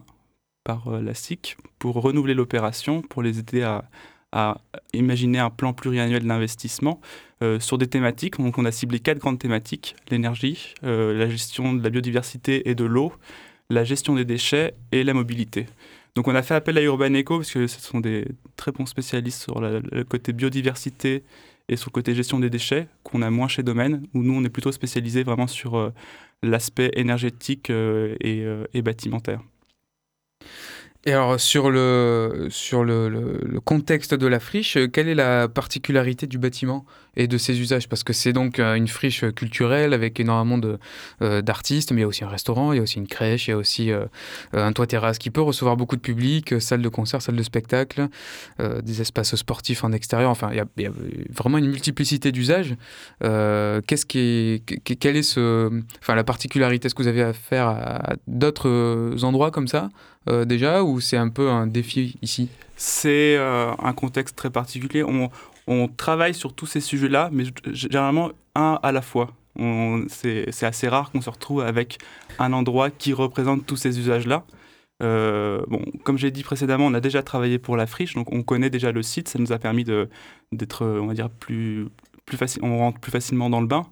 par 0.63 0.89
euh, 0.89 1.03
la 1.03 1.15
SIC 1.15 1.57
pour 1.81 1.97
renouveler 1.97 2.35
l'opération, 2.35 3.03
pour 3.03 3.23
les 3.23 3.41
aider 3.41 3.63
à, 3.63 3.85
imaginer 4.93 5.39
un 5.39 5.51
plan 5.51 5.73
pluriannuel 5.73 6.25
d'investissement 6.25 7.01
sur 7.59 7.79
des 7.79 7.87
thématiques. 7.87 8.39
Donc 8.39 8.59
on 8.59 8.65
a 8.65 8.73
ciblé 8.73 8.99
quatre 8.99 9.19
grandes 9.19 9.39
thématiques 9.39 9.95
l'énergie, 10.11 10.75
la 10.83 11.29
gestion 11.29 11.75
de 11.75 11.83
la 11.83 11.91
biodiversité 11.91 12.69
et 12.69 12.75
de 12.75 12.85
l'eau, 12.85 13.13
la 13.69 13.85
gestion 13.85 14.15
des 14.15 14.25
déchets 14.25 14.75
et 14.91 15.05
la 15.05 15.15
mobilité. 15.15 15.67
Donc 16.15 16.29
on 16.29 16.35
a 16.35 16.43
fait 16.43 16.55
appel 16.55 16.79
à 16.79 16.83
Urban 16.83 17.15
Eco 17.15 17.39
parce 17.39 17.53
que 17.53 17.67
ce 17.67 17.81
sont 17.81 18.01
des 18.01 18.27
très 18.57 18.73
bons 18.73 18.87
spécialistes 18.87 19.43
sur 19.43 19.61
le 19.61 20.05
côté 20.05 20.33
biodiversité 20.33 21.25
et 21.69 21.77
sur 21.77 21.91
le 21.91 21.93
côté 21.93 22.15
gestion 22.15 22.39
des 22.39 22.51
déchets 22.51 22.89
qu'on 23.03 23.23
a 23.23 23.31
moins 23.31 23.49
chez 23.49 23.63
Domaine, 23.63 24.07
où 24.15 24.23
nous 24.23 24.35
on 24.35 24.45
est 24.45 24.51
plutôt 24.51 24.73
spécialisé 24.73 25.23
vraiment 25.23 25.47
sur 25.47 25.77
euh, 25.77 25.91
l'aspect 26.43 26.91
énergétique 26.95 27.71
euh, 27.71 28.17
euh, 28.25 28.65
et 28.75 28.83
bâtimentaire. 28.83 29.41
Et 31.05 31.13
alors, 31.13 31.41
sur 31.41 31.69
le, 31.69 32.47
sur 32.51 32.85
le, 32.85 33.59
contexte 33.65 34.15
de 34.15 34.27
la 34.29 34.39
friche, 34.39 34.79
quelle 34.93 35.09
est 35.09 35.17
la 35.17 35.49
particularité 35.49 36.29
du 36.29 36.39
bâtiment 36.39 36.85
et 37.17 37.27
de 37.27 37.39
ses 37.39 37.61
usages? 37.61 37.89
Parce 37.89 38.05
que 38.05 38.13
c'est 38.13 38.33
donc 38.33 38.61
euh, 38.61 38.77
une 38.77 38.87
friche 38.87 39.25
culturelle 39.35 39.95
avec 39.95 40.21
énormément 40.21 40.61
euh, 41.21 41.43
d'artistes, 41.43 41.91
mais 41.91 41.99
il 41.99 42.03
y 42.03 42.05
a 42.05 42.07
aussi 42.07 42.23
un 42.23 42.29
restaurant, 42.29 42.73
il 42.73 42.77
y 42.77 42.79
a 42.79 42.83
aussi 42.83 42.99
une 42.99 43.09
crèche, 43.09 43.49
il 43.49 43.51
y 43.51 43.55
a 43.55 43.57
aussi 43.57 43.91
euh, 43.91 44.07
un 44.53 44.73
toit-terrasse 44.73 45.19
qui 45.19 45.31
peut 45.31 45.41
recevoir 45.41 45.77
beaucoup 45.77 45.97
de 45.97 46.01
public, 46.01 46.61
salle 46.61 46.83
de 46.83 46.89
concert, 46.89 47.21
salle 47.21 47.37
de 47.37 47.43
spectacle, 47.43 48.07
des 48.61 49.01
espaces 49.01 49.35
sportifs 49.35 49.83
en 49.83 49.91
extérieur. 49.91 50.31
Enfin, 50.31 50.51
il 50.53 50.83
y, 50.83 50.87
a, 50.87 50.93
vraiment 51.31 51.59
une 51.59 51.69
multiplicité 51.69 52.31
d'usages. 52.31 52.77
qu'est-ce 53.21 54.07
qui 54.07 54.63
quelle 55.01 55.17
est 55.17 55.23
ce, 55.23 55.83
enfin, 56.01 56.15
la 56.15 56.25
particularité? 56.25 56.87
Est-ce 56.87 56.95
que 56.95 57.03
vous 57.03 57.09
avez 57.09 57.23
affaire 57.23 57.67
à 57.67 58.15
d'autres 58.29 59.25
endroits 59.25 59.51
comme 59.51 59.67
ça? 59.67 59.89
Euh, 60.29 60.45
déjà 60.45 60.83
ou 60.83 61.01
c'est 61.01 61.17
un 61.17 61.29
peu 61.29 61.51
un 61.51 61.67
défi 61.67 62.17
ici? 62.23 62.49
C'est 62.77 63.37
euh, 63.37 63.73
un 63.79 63.93
contexte 63.93 64.37
très 64.37 64.51
particulier. 64.51 65.05
On, 65.05 65.31
travaille 65.97 66.35
sur 66.35 66.55
tous 66.55 66.67
ces 66.67 66.81
sujets-là, 66.81 67.31
mais 67.33 67.45
généralement 67.73 68.31
un 68.55 68.79
à 68.83 68.93
la 68.93 69.01
fois. 69.01 69.31
C'est 70.09 70.65
assez 70.65 70.89
rare 70.89 71.11
qu'on 71.11 71.21
se 71.21 71.31
retrouve 71.31 71.63
avec 71.63 71.99
un 72.39 72.53
endroit 72.53 72.91
qui 72.91 73.13
représente 73.13 73.65
tous 73.67 73.77
ces 73.77 73.99
usages-là. 73.99 74.45
Euh, 75.03 75.63
bon, 75.69 75.85
comme 76.05 76.19
j'ai 76.19 76.31
dit 76.31 76.43
précédemment, 76.43 76.87
on 76.87 76.95
a 76.95 77.01
déjà 77.01 77.23
travaillé 77.23 77.59
pour 77.59 77.77
la 77.77 77.87
friche, 77.87 78.15
donc 78.15 78.33
on 78.33 78.43
connaît 78.43 78.71
déjà 78.71 78.93
le 78.93 79.03
site. 79.03 79.29
Ça 79.29 79.39
nous 79.39 79.53
a 79.53 79.59
permis 79.59 79.85
d'être, 79.85 80.85
on 80.85 81.07
va 81.07 81.15
dire, 81.15 81.31
plus, 81.31 81.87
plus 82.27 82.37
facile. 82.37 82.63
On 82.65 82.79
rentre 82.79 83.01
plus 83.01 83.13
facilement 83.13 83.49
dans 83.49 83.61
le 83.61 83.67
bain. 83.67 83.87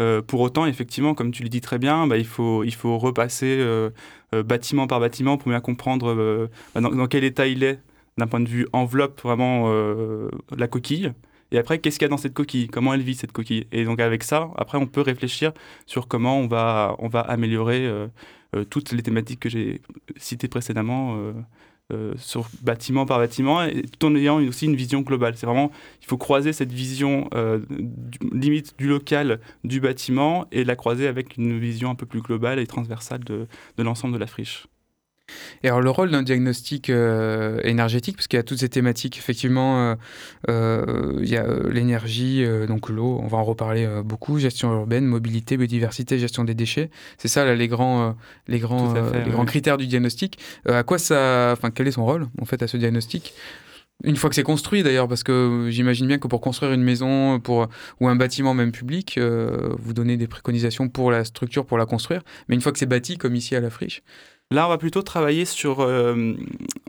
Euh, 0.00 0.22
pour 0.22 0.40
autant, 0.40 0.66
effectivement, 0.66 1.14
comme 1.14 1.30
tu 1.30 1.42
le 1.42 1.48
dis 1.48 1.60
très 1.60 1.78
bien, 1.78 2.06
bah, 2.06 2.18
il, 2.18 2.26
faut, 2.26 2.64
il 2.64 2.74
faut 2.74 2.98
repasser 2.98 3.58
euh, 3.60 3.90
euh, 4.34 4.42
bâtiment 4.42 4.86
par 4.86 4.98
bâtiment 5.00 5.38
pour 5.38 5.50
bien 5.50 5.60
comprendre 5.60 6.48
bah, 6.74 6.80
dans, 6.80 7.06
quel 7.06 7.24
état 7.24 7.46
il 7.46 7.62
est 7.62 7.80
d'un 8.18 8.26
point 8.26 8.40
de 8.40 8.48
vue 8.48 8.66
enveloppe, 8.72 9.20
vraiment 9.22 9.72
la 10.56 10.68
coquille. 10.68 11.12
Et 11.52 11.58
après, 11.58 11.78
qu'est-ce 11.78 11.98
qu'il 11.98 12.06
y 12.06 12.06
a 12.06 12.10
dans 12.10 12.16
cette 12.16 12.34
coquille? 12.34 12.68
Comment 12.68 12.94
elle 12.94 13.02
vit 13.02 13.14
cette 13.14 13.32
coquille? 13.32 13.66
Et 13.72 13.84
donc 13.84 14.00
avec 14.00 14.22
ça, 14.22 14.50
après, 14.56 14.78
on 14.78 14.86
peut 14.86 15.00
réfléchir 15.00 15.52
sur 15.86 16.08
comment 16.08 16.38
on 16.38 16.46
va, 16.46 16.96
on 17.00 17.08
va 17.08 17.20
améliorer 17.20 17.88
toutes 18.70 18.92
les 18.92 19.02
thématiques 19.02 19.40
que 19.40 19.48
j'ai 19.48 19.80
citées 20.16 20.48
précédemment 20.48 21.34
euh, 21.92 22.14
sur 22.16 22.48
bâtiment 22.62 23.04
par 23.04 23.18
bâtiment, 23.18 23.66
tout 23.98 24.06
en 24.06 24.14
ayant 24.14 24.38
aussi 24.38 24.66
une 24.66 24.76
vision 24.76 25.02
globale. 25.02 25.36
C'est 25.36 25.46
vraiment, 25.46 25.70
il 26.00 26.06
faut 26.06 26.16
croiser 26.16 26.52
cette 26.52 26.72
vision 26.72 27.28
euh, 27.34 27.60
limite 28.32 28.74
du 28.78 28.88
local 28.88 29.40
du 29.64 29.80
bâtiment 29.80 30.46
et 30.50 30.64
la 30.64 30.76
croiser 30.76 31.06
avec 31.06 31.36
une 31.36 31.58
vision 31.58 31.90
un 31.90 31.94
peu 31.94 32.06
plus 32.06 32.22
globale 32.22 32.58
et 32.58 32.66
transversale 32.66 33.20
de 33.24 33.46
l'ensemble 33.78 34.14
de 34.14 34.18
la 34.18 34.26
friche. 34.26 34.66
Et 35.62 35.68
alors 35.68 35.80
le 35.80 35.90
rôle 35.90 36.10
d'un 36.10 36.22
diagnostic 36.22 36.90
euh, 36.90 37.58
énergétique, 37.64 38.16
parce 38.16 38.28
qu'il 38.28 38.36
y 38.36 38.40
a 38.40 38.42
toutes 38.42 38.58
ces 38.58 38.68
thématiques, 38.68 39.16
effectivement, 39.16 39.80
euh, 39.80 39.94
euh, 40.50 41.18
il 41.22 41.28
y 41.28 41.36
a 41.36 41.46
l'énergie, 41.70 42.44
donc 42.68 42.88
l'eau, 42.88 43.18
on 43.22 43.26
va 43.26 43.38
en 43.38 43.44
reparler 43.44 43.88
beaucoup, 44.04 44.38
gestion 44.38 44.72
urbaine, 44.72 45.06
mobilité, 45.06 45.56
biodiversité, 45.56 46.18
gestion 46.18 46.44
des 46.44 46.54
déchets. 46.54 46.90
C'est 47.18 47.28
ça 47.28 47.54
les 47.54 47.68
grands, 47.68 48.16
les 48.48 48.58
grands, 48.58 48.94
les 48.94 49.30
grands 49.30 49.44
critères 49.44 49.78
du 49.78 49.86
diagnostic. 49.86 50.38
à 50.66 50.82
quoi 50.82 50.98
ça, 50.98 51.50
enfin 51.52 51.70
quel 51.70 51.88
est 51.88 51.92
son 51.92 52.04
rôle 52.04 52.26
en 52.40 52.44
fait 52.44 52.62
à 52.62 52.68
ce 52.68 52.76
diagnostic? 52.76 53.34
Une 54.02 54.16
fois 54.16 54.28
que 54.28 54.34
c'est 54.34 54.42
construit 54.42 54.82
d'ailleurs, 54.82 55.06
parce 55.06 55.22
que 55.22 55.68
j'imagine 55.70 56.08
bien 56.08 56.18
que 56.18 56.26
pour 56.26 56.40
construire 56.40 56.72
une 56.72 56.82
maison 56.82 57.38
pour, 57.38 57.68
ou 58.00 58.08
un 58.08 58.16
bâtiment 58.16 58.52
même 58.52 58.72
public, 58.72 59.18
vous 59.18 59.92
donnez 59.92 60.16
des 60.16 60.26
préconisations 60.26 60.88
pour 60.88 61.10
la 61.10 61.24
structure, 61.24 61.64
pour 61.64 61.78
la 61.78 61.86
construire. 61.86 62.22
Mais 62.48 62.54
une 62.54 62.60
fois 62.60 62.72
que 62.72 62.78
c'est 62.78 62.86
bâti, 62.86 63.16
comme 63.16 63.36
ici 63.36 63.54
à 63.54 63.60
la 63.60 63.70
friche, 63.70 64.02
Là, 64.54 64.66
on 64.66 64.68
va 64.68 64.78
plutôt 64.78 65.02
travailler 65.02 65.46
sur, 65.46 65.80
euh, 65.80 66.34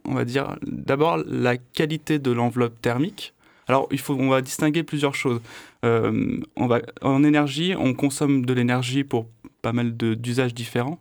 on 0.06 0.14
va 0.14 0.24
dire, 0.24 0.56
d'abord 0.68 1.18
la 1.26 1.58
qualité 1.58 2.20
de 2.20 2.30
l'enveloppe 2.30 2.80
thermique. 2.80 3.34
Alors, 3.68 3.88
il 3.90 3.98
faut, 3.98 4.14
on 4.14 4.30
va 4.30 4.44
distinguer 4.44 4.84
plusieurs 4.84 5.16
choses. 5.16 5.42
Euh, 5.84 6.40
on 6.56 6.68
va, 6.68 6.82
en 7.02 7.24
énergie, 7.24 7.74
on 7.76 7.96
consomme 7.96 8.46
de 8.46 8.54
l'énergie 8.54 9.04
pour 9.04 9.26
pas 9.64 9.74
mal 9.74 9.98
d'usages 9.98 10.54
différents. 10.54 11.00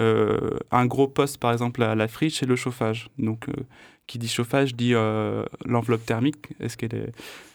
Euh, 0.00 0.58
un 0.72 0.86
gros 0.86 1.06
poste, 1.06 1.38
par 1.38 1.52
exemple, 1.52 1.80
à 1.80 1.94
la 1.94 2.08
friche, 2.08 2.40
c'est 2.40 2.46
le 2.46 2.56
chauffage. 2.56 3.08
Donc, 3.18 3.46
qui 4.10 4.18
dit 4.18 4.28
chauffage 4.28 4.74
dit 4.74 4.92
l'enveloppe 5.64 6.04
thermique. 6.04 6.48
Est-ce 6.60 6.76
qu'elle 6.76 6.94
est 6.94 7.12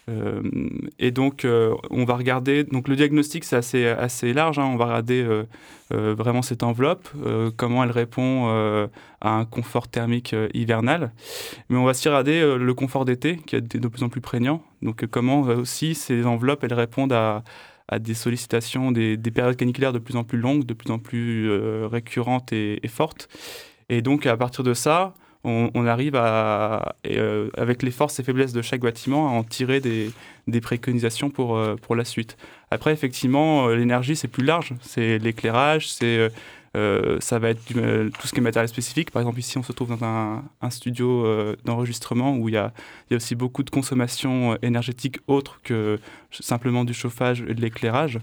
euh, 0.08 0.42
et 0.98 1.10
donc, 1.10 1.44
euh, 1.44 1.74
on 1.90 2.04
va 2.04 2.14
regarder. 2.14 2.64
Donc, 2.64 2.88
le 2.88 2.96
diagnostic, 2.96 3.44
c'est 3.44 3.56
assez, 3.56 3.86
assez 3.86 4.32
large. 4.32 4.58
Hein. 4.58 4.64
on 4.64 4.76
va 4.76 4.86
regarder 4.86 5.26
euh, 5.92 6.14
vraiment 6.14 6.42
cette 6.42 6.62
enveloppe, 6.62 7.08
comment 7.56 7.82
elle 7.84 7.90
répond 7.90 8.48
à 9.20 9.30
un 9.30 9.44
confort 9.44 9.88
thermique 9.88 10.34
hivernal. 10.54 11.12
Mais 11.68 11.76
on 11.76 11.84
va 11.84 11.90
aussi 11.90 12.08
regarder 12.08 12.56
le 12.56 12.74
confort 12.74 13.04
d'été, 13.04 13.36
qui 13.46 13.56
est 13.56 13.76
de 13.76 13.88
plus 13.88 14.02
en 14.02 14.08
plus 14.08 14.20
prégnant. 14.20 14.62
Donc, 14.82 15.06
comment 15.06 15.42
aussi 15.42 15.94
ces 15.94 16.24
enveloppes, 16.26 16.64
elles 16.64 16.74
répondent 16.74 17.12
à, 17.12 17.42
des 18.00 18.14
sollicitations, 18.14 18.90
des, 18.90 19.16
des, 19.16 19.30
périodes 19.30 19.56
caniculaires 19.56 19.92
de 19.92 20.00
plus 20.00 20.16
en 20.16 20.24
plus 20.24 20.38
longues, 20.38 20.64
de 20.64 20.74
plus 20.74 20.90
en 20.90 20.98
plus 20.98 21.48
récurrentes 21.86 22.52
et, 22.52 22.80
fortes. 22.88 23.28
Et 23.88 24.02
donc, 24.02 24.26
à 24.26 24.36
partir 24.36 24.64
de 24.64 24.74
ça, 24.74 25.14
on, 25.46 25.86
arrive 25.86 26.16
à, 26.16 26.96
euh, 27.06 27.50
avec 27.56 27.82
les 27.82 27.92
forces 27.92 28.18
et 28.18 28.24
faiblesses 28.24 28.52
de 28.52 28.62
chaque 28.62 28.80
bâtiment, 28.80 29.28
à 29.28 29.30
en 29.30 29.44
tirer 29.44 29.80
des, 29.80 30.60
préconisations 30.60 31.30
pour, 31.30 31.56
euh, 31.56 31.76
pour 31.76 31.94
la 31.94 32.04
suite. 32.04 32.36
Après, 32.70 32.92
effectivement, 32.92 33.68
euh, 33.68 33.76
l'énergie, 33.76 34.16
c'est 34.16 34.28
plus 34.28 34.44
large. 34.44 34.74
C'est 34.80 35.18
l'éclairage, 35.18 35.88
c'est 35.88 36.30
ça 37.20 37.38
va 37.38 37.50
être 37.50 37.62
euh, 37.76 38.10
tout 38.10 38.26
ce 38.26 38.32
qui 38.32 38.40
est 38.40 38.42
matériel 38.42 38.68
spécifique. 38.68 39.10
Par 39.10 39.22
exemple, 39.22 39.38
ici, 39.38 39.56
on 39.56 39.62
se 39.62 39.72
trouve 39.72 39.96
dans 39.96 40.04
un, 40.04 40.70
studio 40.70 41.24
euh, 41.24 41.56
d'enregistrement 41.64 42.36
où 42.36 42.48
il 42.48 42.54
y, 42.54 42.58
a, 42.58 42.72
aussi 43.10 43.34
beaucoup 43.34 43.62
de 43.62 43.70
consommation 43.70 44.58
énergétique 44.60 45.18
autre 45.26 45.60
que 45.62 45.98
simplement 46.30 46.84
du 46.84 46.92
chauffage 46.92 47.42
et 47.48 47.54
de 47.54 47.60
l'éclairage. 47.60 48.18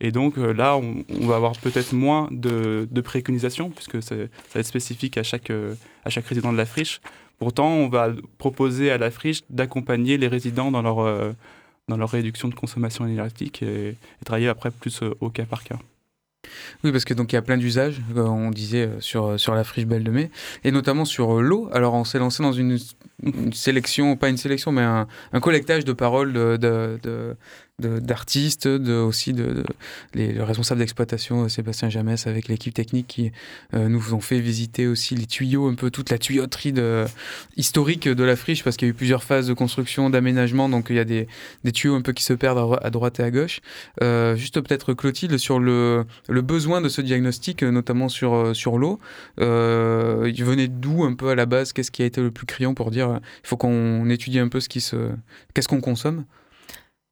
Et 0.00 0.12
donc 0.12 0.36
là, 0.36 0.76
on, 0.76 1.04
va 1.26 1.36
avoir 1.36 1.52
peut-être 1.56 1.92
moins 1.92 2.28
de, 2.30 3.00
préconisations, 3.00 3.70
puisque 3.70 4.02
ça 4.02 4.14
va 4.14 4.60
être 4.60 4.66
spécifique 4.66 5.18
à 5.18 5.22
chaque, 5.22 5.50
résident 6.04 6.52
de 6.52 6.58
la 6.58 6.66
friche. 6.66 7.00
Pourtant, 7.38 7.68
on 7.68 7.88
va 7.88 8.12
proposer 8.36 8.90
à 8.90 8.98
la 8.98 9.10
friche 9.10 9.42
d'accompagner 9.50 10.18
les 10.18 10.28
résidents 10.28 10.70
dans 10.70 10.82
leur 10.82 12.10
réduction 12.10 12.48
de 12.48 12.54
consommation 12.54 13.06
énergétique 13.06 13.62
et 13.62 13.96
travailler 14.24 14.48
après 14.48 14.70
plus 14.70 15.00
au 15.20 15.30
cas 15.30 15.44
par 15.44 15.64
cas. 15.64 15.78
Oui, 16.84 16.92
parce 16.92 17.04
que 17.04 17.14
donc 17.14 17.32
il 17.32 17.34
y 17.34 17.38
a 17.38 17.42
plein 17.42 17.56
d'usages, 17.56 18.00
euh, 18.16 18.22
on 18.22 18.50
disait 18.50 18.86
euh, 18.86 19.00
sur, 19.00 19.26
euh, 19.26 19.38
sur 19.38 19.54
la 19.54 19.64
friche 19.64 19.86
Belle 19.86 20.04
de 20.04 20.10
Mai, 20.10 20.30
et 20.62 20.70
notamment 20.70 21.04
sur 21.04 21.42
l'eau. 21.42 21.68
Alors 21.72 21.94
on 21.94 22.04
s'est 22.04 22.18
lancé 22.18 22.42
dans 22.42 22.52
une, 22.52 22.78
sélection, 23.52 24.16
pas 24.16 24.28
une 24.28 24.36
sélection, 24.36 24.70
mais 24.70 24.82
un, 24.82 25.06
collectage 25.40 25.84
de 25.84 25.92
paroles 25.92 26.32
de 26.32 27.36
d'artistes, 27.80 28.66
aussi 28.66 29.32
les, 30.12 30.42
responsables 30.42 30.80
d'exploitation, 30.80 31.44
euh, 31.44 31.48
Sébastien 31.48 31.88
Jamès, 31.88 32.26
avec 32.26 32.48
l'équipe 32.48 32.74
technique 32.74 33.06
qui 33.06 33.30
euh, 33.72 33.88
nous 33.88 34.14
ont 34.14 34.20
fait 34.20 34.40
visiter 34.40 34.88
aussi 34.88 35.14
les 35.14 35.26
tuyaux, 35.26 35.68
un 35.68 35.76
peu 35.76 35.88
toute 35.90 36.10
la 36.10 36.18
tuyauterie 36.18 36.74
historique 37.56 38.08
de 38.08 38.24
la 38.24 38.34
friche, 38.34 38.64
parce 38.64 38.76
qu'il 38.76 38.88
y 38.88 38.90
a 38.90 38.92
eu 38.92 38.94
plusieurs 38.94 39.22
phases 39.22 39.46
de 39.46 39.54
construction, 39.54 40.10
d'aménagement, 40.10 40.68
donc 40.68 40.86
il 40.90 40.96
y 40.96 40.98
a 40.98 41.04
des, 41.04 41.28
tuyaux 41.72 41.94
un 41.94 42.02
peu 42.02 42.12
qui 42.12 42.24
se 42.24 42.32
perdent 42.32 42.78
à, 42.82 42.90
droite 42.90 43.20
et 43.20 43.22
à 43.22 43.30
gauche. 43.30 43.60
Euh, 44.02 44.34
juste 44.34 44.60
peut-être 44.60 44.92
Clotilde 44.92 45.36
sur 45.38 45.60
le, 45.60 46.04
le, 46.28 46.42
besoin 46.42 46.80
de 46.80 46.88
ce 46.88 47.00
diagnostic, 47.00 47.62
notamment 47.62 48.08
sur, 48.08 48.78
l'eau. 48.78 48.98
il 49.38 50.44
venait 50.44 50.68
d'où 50.68 51.04
un 51.04 51.14
peu 51.14 51.28
à 51.28 51.36
la 51.36 51.46
base? 51.46 51.72
Qu'est-ce 51.72 51.92
qui 51.92 52.02
a 52.02 52.06
été 52.06 52.20
le 52.20 52.32
plus 52.32 52.46
criant 52.46 52.74
pour 52.74 52.90
dire 52.90 53.20
il 53.44 53.46
faut 53.46 53.56
qu'on 53.56 54.10
étudie 54.10 54.40
un 54.40 54.48
peu 54.48 54.58
ce 54.58 54.68
qui 54.68 54.80
se, 54.80 55.10
qu'est-ce 55.54 55.68
qu'on 55.68 55.80
consomme? 55.80 56.24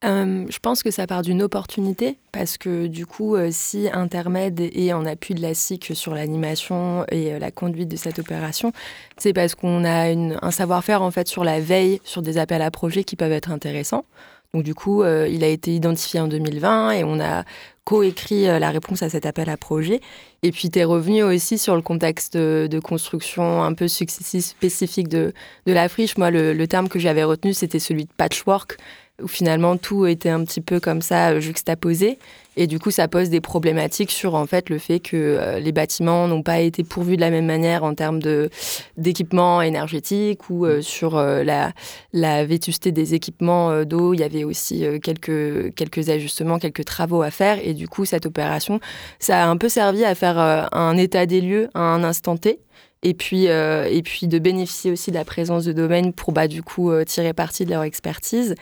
Euh, 0.04 0.44
je 0.50 0.58
pense 0.58 0.82
que 0.82 0.90
ça 0.90 1.06
part 1.06 1.22
d'une 1.22 1.42
opportunité 1.42 2.18
parce 2.30 2.58
que 2.58 2.86
du 2.86 3.06
coup, 3.06 3.34
euh, 3.34 3.48
si 3.50 3.88
Intermed 3.90 4.60
est 4.60 4.92
en 4.92 5.06
appui 5.06 5.34
de 5.34 5.40
la 5.40 5.54
SIC 5.54 5.92
sur 5.94 6.14
l'animation 6.14 7.06
et 7.10 7.32
euh, 7.32 7.38
la 7.38 7.50
conduite 7.50 7.88
de 7.88 7.96
cette 7.96 8.18
opération, 8.18 8.72
c'est 9.16 9.32
parce 9.32 9.54
qu'on 9.54 9.84
a 9.84 10.10
un 10.10 10.50
savoir-faire 10.50 11.00
en 11.00 11.10
fait 11.10 11.28
sur 11.28 11.44
la 11.44 11.60
veille 11.60 12.00
sur 12.04 12.20
des 12.20 12.36
appels 12.36 12.60
à 12.60 12.70
projets 12.70 13.04
qui 13.04 13.16
peuvent 13.16 13.32
être 13.32 13.50
intéressants. 13.50 14.04
Donc 14.52 14.64
du 14.64 14.74
coup, 14.74 15.04
il 15.04 15.44
a 15.44 15.48
été 15.48 15.74
identifié 15.74 16.20
en 16.20 16.28
2020 16.28 16.92
et 16.92 17.04
on 17.04 17.20
a 17.20 17.44
coécrit 17.86 18.44
la 18.46 18.70
réponse 18.70 19.02
à 19.02 19.08
cet 19.08 19.24
appel 19.24 19.48
à 19.48 19.56
projet. 19.56 20.00
Et 20.42 20.50
puis, 20.50 20.68
tu 20.68 20.78
es 20.80 20.84
revenu 20.84 21.22
aussi 21.22 21.56
sur 21.56 21.76
le 21.76 21.82
contexte 21.82 22.36
de, 22.36 22.80
construction 22.80 23.62
un 23.62 23.72
peu 23.72 23.86
spécifique 23.88 25.08
de, 25.08 25.32
de 25.66 25.72
la 25.72 25.88
friche. 25.88 26.18
Moi, 26.18 26.30
le, 26.30 26.52
le 26.52 26.66
terme 26.66 26.88
que 26.88 26.98
j'avais 26.98 27.24
retenu, 27.24 27.54
c'était 27.54 27.78
celui 27.78 28.04
de 28.04 28.10
patchwork 28.16 28.76
où 29.22 29.28
finalement 29.28 29.76
tout 29.76 30.06
était 30.06 30.28
un 30.28 30.44
petit 30.44 30.60
peu 30.60 30.80
comme 30.80 31.02
ça 31.02 31.30
euh, 31.30 31.40
juxtaposé. 31.40 32.18
Et 32.56 32.66
du 32.66 32.78
coup, 32.78 32.90
ça 32.90 33.08
pose 33.08 33.30
des 33.30 33.40
problématiques 33.40 34.10
sur 34.10 34.34
en 34.34 34.46
fait 34.46 34.70
le 34.70 34.78
fait 34.78 35.00
que 35.00 35.16
euh, 35.16 35.58
les 35.58 35.72
bâtiments 35.72 36.26
n'ont 36.28 36.42
pas 36.42 36.60
été 36.60 36.84
pourvus 36.84 37.16
de 37.16 37.20
la 37.20 37.30
même 37.30 37.46
manière 37.46 37.84
en 37.84 37.94
termes 37.94 38.20
de 38.20 38.50
d'équipements 38.96 39.62
énergétiques 39.62 40.48
ou 40.50 40.64
euh, 40.64 40.80
sur 40.80 41.16
la, 41.16 41.72
la 42.12 42.44
vétusté 42.44 42.92
des 42.92 43.14
équipements 43.14 43.84
d'eau. 43.84 44.14
Il 44.14 44.20
y 44.20 44.24
avait 44.24 44.44
aussi 44.44 44.84
quelques 45.02 45.74
quelques 45.74 46.08
ajustements, 46.08 46.58
quelques 46.58 46.84
travaux 46.84 47.22
à 47.22 47.30
faire. 47.30 47.58
Et 47.62 47.74
du 47.74 47.88
coup, 47.88 48.04
cette 48.04 48.26
opération, 48.26 48.80
ça 49.18 49.44
a 49.44 49.46
un 49.46 49.56
peu 49.56 49.68
servi 49.68 50.04
à 50.04 50.14
faire 50.14 50.38
un 50.38 50.96
état 50.96 51.26
des 51.26 51.40
lieux 51.40 51.68
à 51.74 51.80
un 51.80 52.04
instant 52.04 52.36
T 52.36 52.60
et 53.02 53.14
puis, 53.14 53.44
et 53.44 54.02
puis 54.02 54.26
de 54.26 54.38
bénéficier 54.38 54.90
aussi 54.90 55.10
de 55.10 55.16
la 55.16 55.24
présence 55.24 55.64
de 55.64 55.72
domaines 55.72 56.12
pour 56.12 56.32
bah, 56.32 56.48
du 56.48 56.62
coup 56.62 56.90
tirer 57.04 57.32
parti 57.32 57.64
de 57.64 57.70
leur 57.70 57.82
expertise 57.82 58.54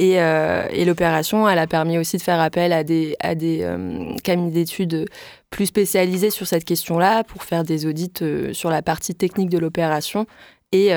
euh, 0.00 0.66
et, 0.70 0.84
l'opération, 0.84 1.48
elle 1.48 1.58
a 1.58 1.66
permis 1.66 1.98
aussi 1.98 2.16
de 2.16 2.22
faire 2.22 2.40
appel 2.40 2.72
à 2.72 2.82
des, 2.82 3.14
à 3.20 3.34
des 3.34 3.60
euh, 3.62 4.14
cabinets 4.24 4.50
d'études 4.50 5.08
plus 5.50 5.66
spécialisés 5.66 6.30
sur 6.30 6.46
cette 6.46 6.64
question-là 6.64 7.24
pour 7.24 7.44
faire 7.44 7.62
des 7.62 7.86
audits 7.86 8.12
euh, 8.22 8.52
sur 8.52 8.70
la 8.70 8.82
partie 8.82 9.14
technique 9.14 9.50
de 9.50 9.58
l'opération 9.58 10.26
et 10.74 10.90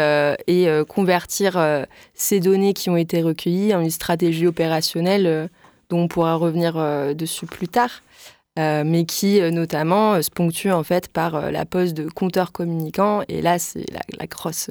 convertir 0.87 1.85
ces 2.13 2.39
données 2.39 2.71
qui 2.71 2.89
ont 2.89 2.95
été 2.95 3.21
recueillies 3.21 3.75
en 3.75 3.81
une 3.81 3.89
stratégie 3.89 4.47
opérationnelle 4.47 5.49
dont 5.89 6.03
on 6.03 6.07
pourra 6.07 6.35
revenir 6.35 6.75
dessus 7.13 7.45
plus 7.45 7.67
tard. 7.67 8.01
Euh, 8.57 8.83
mais 8.85 9.03
qui 9.03 9.41
euh, 9.41 9.51
notamment 9.51 10.13
euh, 10.13 10.21
se 10.21 10.31
ponctue 10.31 10.69
en 10.69 10.83
fait 10.83 11.09
par 11.09 11.51
la 11.51 11.65
pose 11.65 11.93
de 11.93 12.07
compteurs 12.07 12.53
communicants. 12.53 13.21
Et 13.27 13.41
là, 13.41 13.59
c'est 13.59 13.85
la, 14.17 14.27
grosse, 14.27 14.69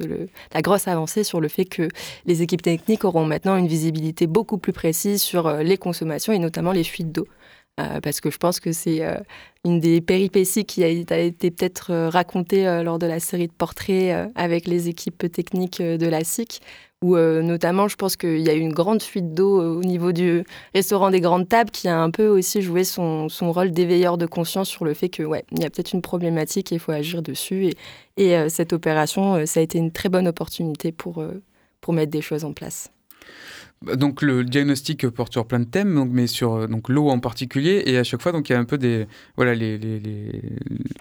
la 0.53 0.61
grosse 0.63 0.87
avancée 0.87 1.23
sur 1.23 1.39
le 1.39 1.47
fait 1.47 1.65
que 1.65 1.87
les 2.25 2.41
équipes 2.41 2.63
techniques 2.63 3.05
auront 3.05 3.25
maintenant 3.25 3.57
une 3.57 3.67
visibilité 3.67 4.25
beaucoup 4.25 4.57
plus 4.57 4.73
précise 4.73 5.21
sur 5.21 5.51
les 5.57 5.77
consommations 5.77 6.33
et 6.33 6.39
notamment 6.39 6.71
les 6.71 6.83
fuites 6.83 7.11
d'eau. 7.11 7.27
parce 8.01 8.21
que 8.21 8.31
je 8.31 8.37
pense 8.37 8.59
que 8.59 8.71
c'est 8.71 9.03
une 9.63 9.79
des 9.79 10.01
péripéties 10.01 10.65
qui 10.65 10.83
a, 10.83 10.87
été 10.87 11.51
peut-être 11.51 11.93
racontée 12.07 12.63
lors 12.83 12.97
de 12.97 13.05
la 13.05 13.19
série 13.19 13.47
de 13.47 13.53
portraits 13.53 14.31
avec 14.35 14.67
les 14.67 14.89
équipes 14.89 15.31
techniques 15.31 15.81
de 15.81 16.07
la 16.07 16.23
SIC, 16.23 16.61
où 17.01 17.15
euh, 17.15 17.41
notamment 17.41 17.87
je 17.87 17.95
pense 17.95 18.15
qu'il 18.15 18.39
y 18.39 18.49
a 18.49 18.53
eu 18.53 18.59
une 18.59 18.73
grande 18.73 19.01
fuite 19.01 19.33
d'eau 19.33 19.61
euh, 19.61 19.75
au 19.75 19.83
niveau 19.83 20.11
du 20.11 20.43
restaurant 20.73 21.11
des 21.11 21.21
grandes 21.21 21.47
tables 21.47 21.71
qui 21.71 21.87
a 21.87 21.97
un 21.97 22.09
peu 22.09 22.27
aussi 22.27 22.61
joué 22.61 22.83
son, 22.83 23.29
son 23.29 23.51
rôle 23.51 23.71
d'éveilleur 23.71 24.17
de 24.17 24.25
conscience 24.25 24.69
sur 24.69 24.85
le 24.85 24.93
fait 24.93 25.09
que 25.09 25.23
ouais, 25.23 25.45
il 25.51 25.61
y 25.61 25.65
a 25.65 25.69
peut-être 25.69 25.93
une 25.93 26.01
problématique 26.01 26.71
et 26.71 26.75
il 26.75 26.79
faut 26.79 26.91
agir 26.91 27.21
dessus. 27.21 27.71
Et, 28.17 28.35
euh, 28.35 28.49
cette 28.49 28.73
opération, 28.73 29.45
ça 29.45 29.59
a 29.59 29.63
été 29.63 29.77
une 29.77 29.91
très 29.91 30.09
bonne 30.09 30.27
opportunité 30.27 30.91
pour, 30.91 31.23
pour 31.81 31.93
mettre 31.93 32.11
des 32.11 32.21
choses 32.21 32.45
en 32.45 32.53
place. 32.53 32.89
Bah, 33.81 33.95
donc 33.95 34.21
le 34.21 34.43
diagnostic 34.43 35.07
porte 35.09 35.33
sur 35.33 35.45
plein 35.45 35.59
de 35.59 35.65
thèmes, 35.65 35.93
donc, 35.93 36.09
mais 36.11 36.27
sur 36.27 36.53
euh, 36.53 36.67
donc 36.67 36.89
l'eau 36.89 37.09
en 37.09 37.19
particulier, 37.19 37.83
et 37.85 37.97
à 37.97 38.03
chaque 38.03 38.21
fois 38.21 38.31
donc 38.31 38.49
il 38.49 38.53
y 38.53 38.55
a 38.55 38.59
un 38.59 38.65
peu 38.65 38.77
des 38.77 39.05
voilà 39.35 39.53
les, 39.53 39.77
les, 39.77 39.99
les 39.99 40.41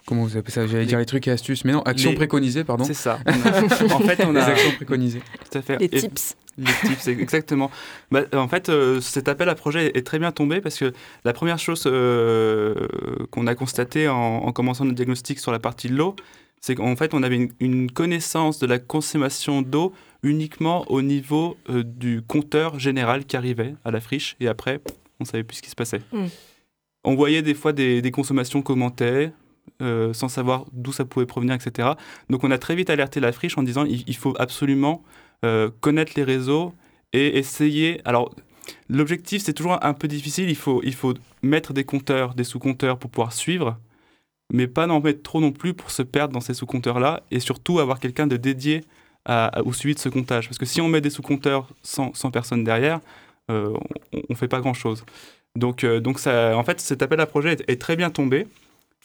comment 0.07 0.25
vous 0.25 0.37
appelez 0.37 0.53
ça? 0.53 0.67
J'allais 0.67 0.87
dire 0.87 0.99
les 0.99 1.07
trucs 1.07 1.27
et 1.29 1.31
astuces, 1.31 1.65
mais 1.65 1.73
non 1.73 1.83
actions 1.83 2.15
préconisées 2.15 2.65
pardon. 2.65 2.85
C'est 2.85 2.95
ça. 2.95 3.19
en 3.27 4.01
fait 4.01 4.25
on 4.27 4.35
a 4.35 4.41
les 4.41 4.53
actions 4.53 4.73
préconisées. 4.73 5.23
Tout 5.51 5.59
à 5.59 5.63
fait. 5.63 5.79
Les 5.79 5.89
tips. 5.89 6.37
Les 6.57 6.73
tips, 6.89 7.09
exactement. 7.09 7.71
Bah, 8.13 8.23
en 8.33 8.47
fait, 8.47 8.69
euh, 8.69 9.01
cet 9.01 9.29
appel 9.29 9.49
à 9.49 9.57
projet 9.57 9.91
est 9.97 10.07
très 10.07 10.21
bien 10.21 10.31
tombé 10.31 10.61
parce 10.61 10.79
que 10.79 10.93
la 11.25 11.33
première 11.33 11.59
chose 11.59 11.83
euh, 11.87 12.75
qu'on 13.33 13.49
a 13.49 13.57
constatée 13.57 14.07
en, 14.07 14.15
en, 14.17 14.53
commençant 14.53 14.85
notre 14.85 14.95
diagnostic 14.95 15.41
sur 15.41 15.51
la 15.51 15.59
partie 15.59 15.89
de 15.89 15.97
l'eau, 15.97 16.15
c'est 16.65 16.77
qu'en 16.77 16.97
fait, 16.97 17.13
on 17.13 17.23
avait 17.23 17.37
une, 17.37 17.51
une 17.61 17.91
connaissance 17.91 18.59
de 18.59 18.67
la 18.67 18.79
consommation 18.79 19.61
d'eau 19.61 19.93
uniquement 20.23 20.91
au 20.91 21.03
niveau 21.03 21.59
euh, 21.69 21.83
du 21.85 22.23
compteur 22.23 22.79
général 22.79 23.27
qui 23.27 23.37
arrivait 23.37 23.75
à 23.85 23.91
la 23.91 24.01
friche 24.01 24.35
et 24.41 24.49
après, 24.49 24.81
on 25.21 25.27
savait 25.27 25.45
plus 25.45 25.59
ce 25.59 25.63
qui 25.63 25.69
se 25.69 25.75
passait. 25.75 26.01
Hmm. 26.11 26.29
On 27.05 27.17
voyait 27.17 27.43
des 27.43 27.53
fois 27.53 27.75
des, 27.75 28.11
consommations 28.11 28.63
commentées 28.63 29.29
euh, 29.83 30.15
sans 30.15 30.29
savoir 30.29 30.65
d'où 30.73 30.91
ça 30.91 31.05
pouvait 31.05 31.27
provenir, 31.27 31.55
etc. 31.55 31.91
Donc 32.31 32.45
on 32.45 32.51
a 32.51 32.57
très 32.57 32.75
vite 32.75 32.89
alerté 32.89 33.21
la 33.21 33.33
friche 33.33 33.59
en 33.59 33.63
disant 33.63 33.85
il, 33.85 34.17
faut 34.17 34.33
absolument 34.39 35.03
euh, 35.45 35.69
connaître 35.83 36.13
les 36.17 36.25
réseaux 36.25 36.73
et 37.13 37.37
essayer. 37.37 38.01
Alors 38.07 38.35
l'objectif 38.89 39.43
c'est 39.43 39.53
toujours 39.53 39.85
un 39.85 39.93
peu 39.93 40.09
difficile, 40.09 40.49
il 40.49 40.57
faut, 40.57 40.81
il 40.83 40.95
faut 40.95 41.13
mettre 41.43 41.75
des 41.75 41.85
compteurs, 41.85 42.35
des 42.35 42.45
sous-compteurs 42.45 42.99
pour 42.99 43.11
pouvoir 43.11 43.35
suivre 43.35 43.79
mais 44.55 44.69
pas 44.69 44.87
n'en 44.87 45.01
mettre 45.01 45.23
trop 45.23 45.41
non 45.41 45.51
plus 45.51 45.75
pour 45.75 45.91
se 45.91 46.03
perdre 46.03 46.33
dans 46.33 46.41
ces 46.41 46.55
sous-compteurs-là, 46.55 47.25
et 47.33 47.41
surtout 47.41 47.81
avoir 47.81 47.99
quelqu'un 47.99 48.29
de 48.29 48.37
dédié 48.37 48.83
au 49.65 49.73
suivi 49.73 49.95
de 49.95 49.99
ce 49.99 50.09
comptage. 50.09 50.49
Parce 50.49 50.59
que 50.59 50.67
si 50.67 50.81
on 50.81 50.89
met 50.89 51.01
des 51.01 51.11
sous-compteurs 51.11 51.67
sans, 51.83 52.13
personne 52.33 52.63
derrière, 52.63 53.01
euh, 53.51 53.77
on 54.13 54.23
ne 54.31 54.35
fait 54.37 54.47
pas 54.47 54.61
grand-chose. 54.61 55.05
Donc, 55.57 55.83
euh, 55.83 55.99
donc 55.99 56.21
ça, 56.21 56.57
en 56.57 56.63
fait, 56.63 56.81
cet 56.81 57.03
appel 57.03 57.21
à 57.21 57.27
projet 57.27 57.57
est, 57.67 57.81
très 57.81 57.97
bien 57.97 58.11
tombé 58.11 58.47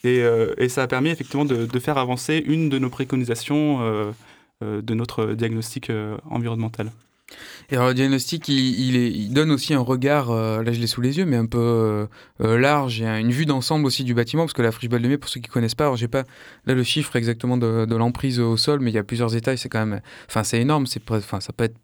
et, 0.04 0.22
euh, 0.22 0.54
et, 0.58 0.70
ça 0.70 0.84
a 0.84 0.88
permis 0.88 1.10
effectivement 1.10 1.46
de, 1.46 1.80
faire 1.80 1.98
avancer 1.98 2.44
une 2.46 2.70
de 2.70 2.78
nos 2.78 2.90
préconisations 2.90 4.14
de 4.62 4.94
notre 4.94 5.34
diagnostic 5.34 5.92
environnemental. 6.30 6.92
Et 7.70 7.76
alors, 7.76 7.90
le 7.90 7.94
diagnostic, 7.94 8.48
il, 8.48 9.32
donne 9.34 9.52
aussi 9.52 9.74
un 9.74 9.80
regard, 9.80 10.32
euh, 10.32 10.64
là 10.64 10.72
je 10.72 10.80
l'ai 10.80 10.88
sous 10.88 11.02
les 11.02 11.18
yeux, 11.18 11.26
mais 11.26 11.38
un 11.38 11.46
peu 11.46 11.60
euh, 11.60 12.06
euh, 12.42 12.58
large 12.58 13.02
et 13.02 13.06
une 13.06 13.32
vue 13.32 13.46
d'ensemble 13.46 13.86
aussi 13.86 14.04
du 14.04 14.14
bâtiment, 14.14 14.44
parce 14.44 14.54
que 14.54 14.62
la 14.62 14.72
friche 14.72 14.90
Belle 14.90 15.04
de 15.04 15.08
Mai, 15.08 15.18
pour 15.18 15.30
ceux 15.30 15.40
qui 15.40 15.50
connaissent 15.50 15.76
pas, 15.76 15.86
alors 15.86 15.96
j'ai 15.96 16.08
pas 16.08 16.24
là 16.66 16.74
le 16.74 16.84
chiffre 16.84 17.16
exactement 17.16 17.58
de, 17.58 17.86
de 17.86 17.96
l'emprise 17.96 18.40
au 18.40 18.58
sol, 18.58 18.80
mais 18.80 18.92
il 18.92 18.96
y 18.96 18.98
a 18.98 19.04
plusieurs 19.04 19.36
étages, 19.36 19.60
c'est 19.60 19.70
quand 19.70 19.86
même, 19.86 20.02
enfin 20.28 20.44
c'est 20.44 20.60
énorme, 20.60 20.88
c'est, 20.88 21.02
enfin 21.12 21.40
ça 21.40 21.54
peut 21.54 21.66
être 21.66 21.78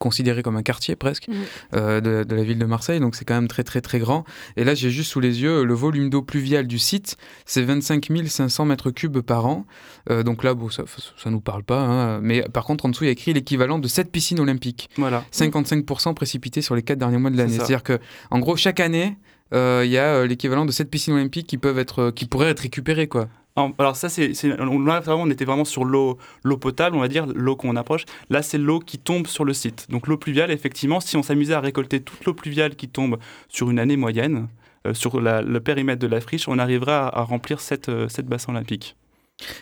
considéré 0.00 0.42
comme 0.42 0.56
un 0.56 0.62
quartier 0.62 0.96
presque 0.96 1.28
mmh. 1.28 1.34
euh, 1.76 2.24
de, 2.24 2.34
la 2.34 2.42
ville 2.42 2.58
de 2.58 2.64
Marseille, 2.64 3.00
donc 3.00 3.14
c'est 3.14 3.26
quand 3.26 3.34
même 3.34 3.48
très 3.48 3.62
très 3.62 3.82
très 3.82 3.98
grand. 3.98 4.24
Et 4.56 4.64
là, 4.64 4.74
j'ai 4.74 4.90
juste 4.90 5.12
sous 5.12 5.20
les 5.20 5.42
yeux 5.42 5.62
le 5.62 5.74
volume 5.74 6.08
d'eau 6.10 6.22
pluviale 6.22 6.66
du 6.66 6.78
site, 6.78 7.16
c'est 7.44 7.62
25 7.62 8.08
500 8.26 8.64
mètres 8.64 8.90
cubes 8.90 9.20
par 9.20 9.46
an. 9.46 9.66
Euh, 10.10 10.22
donc 10.22 10.42
là, 10.42 10.54
bon, 10.54 10.70
ça, 10.70 10.84
ça 11.16 11.30
nous 11.30 11.40
parle 11.40 11.62
pas, 11.62 11.82
hein. 11.82 12.20
mais 12.22 12.42
par 12.42 12.64
contre, 12.64 12.86
en 12.86 12.88
dessous, 12.88 13.04
il 13.04 13.08
y 13.08 13.10
a 13.10 13.12
écrit 13.12 13.34
l'équivalent 13.34 13.78
de 13.78 13.86
7 13.86 14.10
piscines 14.10 14.40
olympiques. 14.40 14.88
Voilà. 14.96 15.22
55% 15.32 16.14
précipitées 16.14 16.62
sur 16.62 16.74
les 16.74 16.82
4 16.82 16.98
derniers 16.98 17.18
mois 17.18 17.30
de 17.30 17.36
l'année. 17.36 17.52
C'est-à-dire 17.52 17.82
que, 17.82 17.98
en 18.30 18.38
gros, 18.38 18.56
chaque 18.56 18.80
année, 18.80 19.18
euh, 19.52 19.82
il 19.84 19.90
y 19.90 19.98
a 19.98 20.24
l'équivalent 20.24 20.64
de 20.64 20.72
7 20.72 20.90
piscines 20.90 21.12
olympiques 21.12 21.46
qui 21.46 21.58
peuvent 21.58 21.78
être, 21.78 22.10
qui 22.10 22.24
pourraient 22.24 22.48
être 22.48 22.60
récupérées, 22.60 23.08
quoi. 23.08 23.28
Alors 23.56 23.96
ça, 23.96 24.08
c'est, 24.08 24.32
on 24.60 25.30
était 25.30 25.44
vraiment 25.44 25.64
sur 25.64 25.84
l'eau, 25.84 26.18
potable, 26.60 26.96
on 26.96 27.00
va 27.00 27.08
dire, 27.08 27.26
l'eau 27.26 27.56
qu'on 27.56 27.76
approche. 27.76 28.04
Là, 28.30 28.42
c'est 28.42 28.58
l'eau 28.58 28.78
qui 28.78 28.98
tombe 28.98 29.26
sur 29.26 29.44
le 29.44 29.52
site. 29.52 29.86
Donc 29.90 30.06
l'eau 30.06 30.16
pluviale, 30.16 30.50
effectivement, 30.50 31.00
si 31.00 31.16
on 31.16 31.22
s'amusait 31.22 31.54
à 31.54 31.60
récolter 31.60 32.00
toute 32.00 32.24
l'eau 32.24 32.34
pluviale 32.34 32.76
qui 32.76 32.88
tombe 32.88 33.18
sur 33.48 33.70
une 33.70 33.78
année 33.78 33.96
moyenne, 33.96 34.48
euh, 34.86 34.94
sur 34.94 35.20
le 35.20 35.58
périmètre 35.58 36.00
de 36.00 36.06
la 36.06 36.20
friche, 36.20 36.48
on 36.48 36.58
arrivera 36.58 37.14
à, 37.14 37.22
remplir 37.22 37.60
cette, 37.60 37.88
euh, 37.90 38.08
cette 38.08 38.26
bassin 38.26 38.52
olympique. 38.52 38.96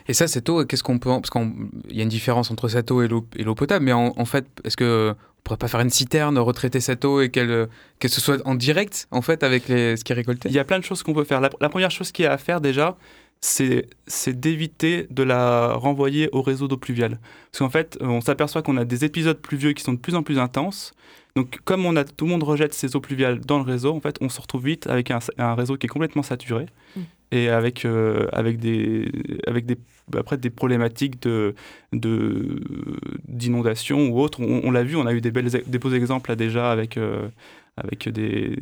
Et 0.07 0.12
ça, 0.12 0.28
cette 0.28 0.49
eau, 0.49 0.64
qu'est-ce 0.64 0.83
qu'on 0.83 0.99
peut. 0.99 1.11
Parce 1.11 1.30
qu'il 1.30 1.97
y 1.97 2.00
a 2.00 2.02
une 2.02 2.09
différence 2.09 2.50
entre 2.50 2.68
cette 2.68 2.90
eau 2.90 3.02
et 3.02 3.09
l'eau 3.09 3.54
potable, 3.54 3.85
mais 3.85 3.92
en, 3.92 4.25
fait, 4.25 4.47
est-ce 4.64 4.76
que 4.76 5.14
on 5.38 5.42
pourrait 5.45 5.57
pas 5.59 5.68
faire 5.68 5.80
une 5.80 5.90
citerne, 5.90 6.38
retraiter 6.38 6.80
cette 6.80 7.04
eau 7.04 7.21
et 7.21 7.30
qu'elle 7.30 7.68
que 8.00 8.09
ce 8.09 8.21
soit 8.21 8.47
en 8.47 8.54
direct 8.54 9.09
en 9.11 9.23
fait 9.23 9.42
avec 9.42 9.68
les, 9.68 9.97
ce 9.97 10.04
qui 10.04 10.12
est 10.12 10.16
récolté? 10.16 10.49
Il 10.49 10.54
y 10.54 10.59
a 10.59 10.64
plein 10.64 10.78
de 10.78 10.85
choses 10.85 11.02
qu'on 11.02 11.14
peut 11.14 11.25
faire. 11.25 11.40
La, 11.40 11.50
la 11.61 11.68
première 11.68 11.90
chose 11.90 12.12
qui 12.12 12.25
est 12.25 12.26
à 12.26 12.38
faire 12.38 12.61
déjà, 12.61 12.97
c'est 13.40 13.87
d'éviter 14.28 15.07
de 15.11 15.23
la 15.23 15.75
renvoyer 15.75 16.28
au 16.33 16.42
réseau 16.42 16.68
d'eau 16.68 16.76
pluviale. 16.76 17.18
Parce 17.50 17.61
qu'en 17.61 17.71
fait, 17.71 17.97
on 18.00 18.21
s'aperçoit 18.21 18.62
qu'on 18.62 18.76
a 18.76 18.85
des 18.85 19.04
épisodes 19.04 19.38
pluvieux 19.38 19.73
qui 19.73 19.83
sont 19.83 19.92
de 19.92 19.99
plus 19.99 20.14
en 20.14 20.23
plus 20.23 20.38
intenses. 20.38 20.92
Donc, 21.37 21.61
comme 21.64 21.87
on 21.87 21.95
a, 21.95 22.04
tout 22.04 22.25
le 22.25 22.33
monde 22.33 22.42
rejette 22.42 22.75
ces 22.75 22.97
eaux 22.97 23.00
pluviales 23.00 23.38
dans 23.40 23.59
le 23.59 23.64
réseau, 23.64 23.95
en 23.95 24.00
fait, 24.00 24.16
on 24.21 24.28
se 24.28 24.40
retrouve 24.40 24.64
vite 24.64 24.88
avec 24.88 25.11
un, 25.12 25.21
un 25.38 25.54
réseau 25.54 25.76
qui 25.76 25.87
est 25.87 25.88
complètement 25.88 26.25
saturé 26.25 26.66
Mm. 26.97 27.00
Et 27.31 27.49
avec, 27.49 27.85
euh, 27.85 28.27
avec, 28.33 28.59
des, 28.59 29.11
avec 29.47 29.67
des, 29.67 29.77
après, 30.17 30.39
des 30.39 30.51
problématiques 30.51 31.21
de, 31.23 31.55
d'inondation 31.93 34.09
ou 34.09 34.21
autres. 34.21 34.41
On, 34.41 34.71
l'a 34.71 34.83
vu, 34.83 34.97
on 34.97 35.07
a 35.07 35.13
eu 35.13 35.21
des, 35.21 35.31
beaux 35.31 35.91
exemples 35.91 36.31
là 36.31 36.37
déjà 36.37 36.71
avec, 36.71 36.97
euh, 36.97 37.29
avec 37.77 38.09
des, 38.09 38.57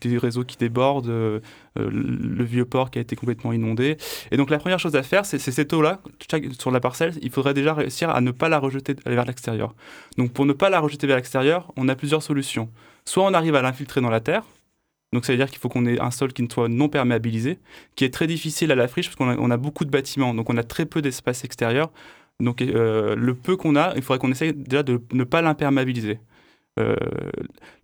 des 0.00 0.18
réseaux 0.18 0.44
qui 0.44 0.56
débordent, 0.56 1.08
euh, 1.08 1.40
le 1.76 2.44
vieux 2.44 2.64
port 2.64 2.90
qui 2.90 2.98
a 2.98 3.02
été 3.02 3.16
complètement 3.16 3.52
inondé. 3.52 3.96
Et 4.30 4.36
donc 4.36 4.50
la 4.50 4.58
première 4.58 4.78
chose 4.78 4.94
à 4.94 5.02
faire, 5.02 5.26
c'est 5.26 5.38
cette 5.38 5.72
eau-là, 5.72 6.00
sur 6.58 6.70
la 6.70 6.80
parcelle, 6.80 7.14
il 7.22 7.30
faudrait 7.30 7.54
déjà 7.54 7.74
réussir 7.74 8.10
à 8.10 8.20
ne 8.20 8.30
pas 8.30 8.48
la 8.48 8.58
rejeter 8.58 8.94
vers 9.06 9.24
l'extérieur. 9.24 9.74
Donc 10.18 10.32
pour 10.32 10.46
ne 10.46 10.52
pas 10.52 10.70
la 10.70 10.80
rejeter 10.80 11.06
vers 11.06 11.16
l'extérieur, 11.16 11.72
on 11.76 11.88
a 11.88 11.96
plusieurs 11.96 12.22
solutions. 12.22 12.68
Soit 13.04 13.24
on 13.24 13.34
arrive 13.34 13.56
à 13.56 13.62
l'infiltrer 13.62 14.00
dans 14.00 14.10
la 14.10 14.20
terre, 14.20 14.44
donc 15.12 15.24
ça 15.26 15.32
veut 15.32 15.36
dire 15.36 15.50
qu'il 15.50 15.58
faut 15.58 15.68
qu'on 15.68 15.86
ait 15.86 16.00
un 16.00 16.10
sol 16.10 16.32
qui 16.32 16.42
ne 16.42 16.48
soit 16.48 16.68
non 16.68 16.88
perméabilisé, 16.88 17.58
qui 17.96 18.04
est 18.04 18.12
très 18.12 18.26
difficile 18.26 18.72
à 18.72 18.74
la 18.74 18.88
friche 18.88 19.08
parce 19.08 19.16
qu'on 19.16 19.50
a, 19.50 19.56
beaucoup 19.56 19.84
de 19.84 19.90
bâtiments, 19.90 20.34
donc 20.34 20.48
on 20.50 20.56
a 20.56 20.62
très 20.62 20.86
peu 20.86 21.02
d'espace 21.02 21.44
extérieur. 21.44 21.90
Donc 22.40 22.62
euh, 22.62 23.14
le 23.14 23.34
peu 23.34 23.56
qu'on 23.56 23.76
a, 23.76 23.92
il 23.94 24.02
faudrait 24.02 24.18
qu'on 24.18 24.30
essaye 24.30 24.52
déjà 24.54 24.82
de 24.82 25.00
ne 25.12 25.24
pas 25.24 25.42
l'imperméabiliser. 25.42 26.18
Euh, 26.80 26.96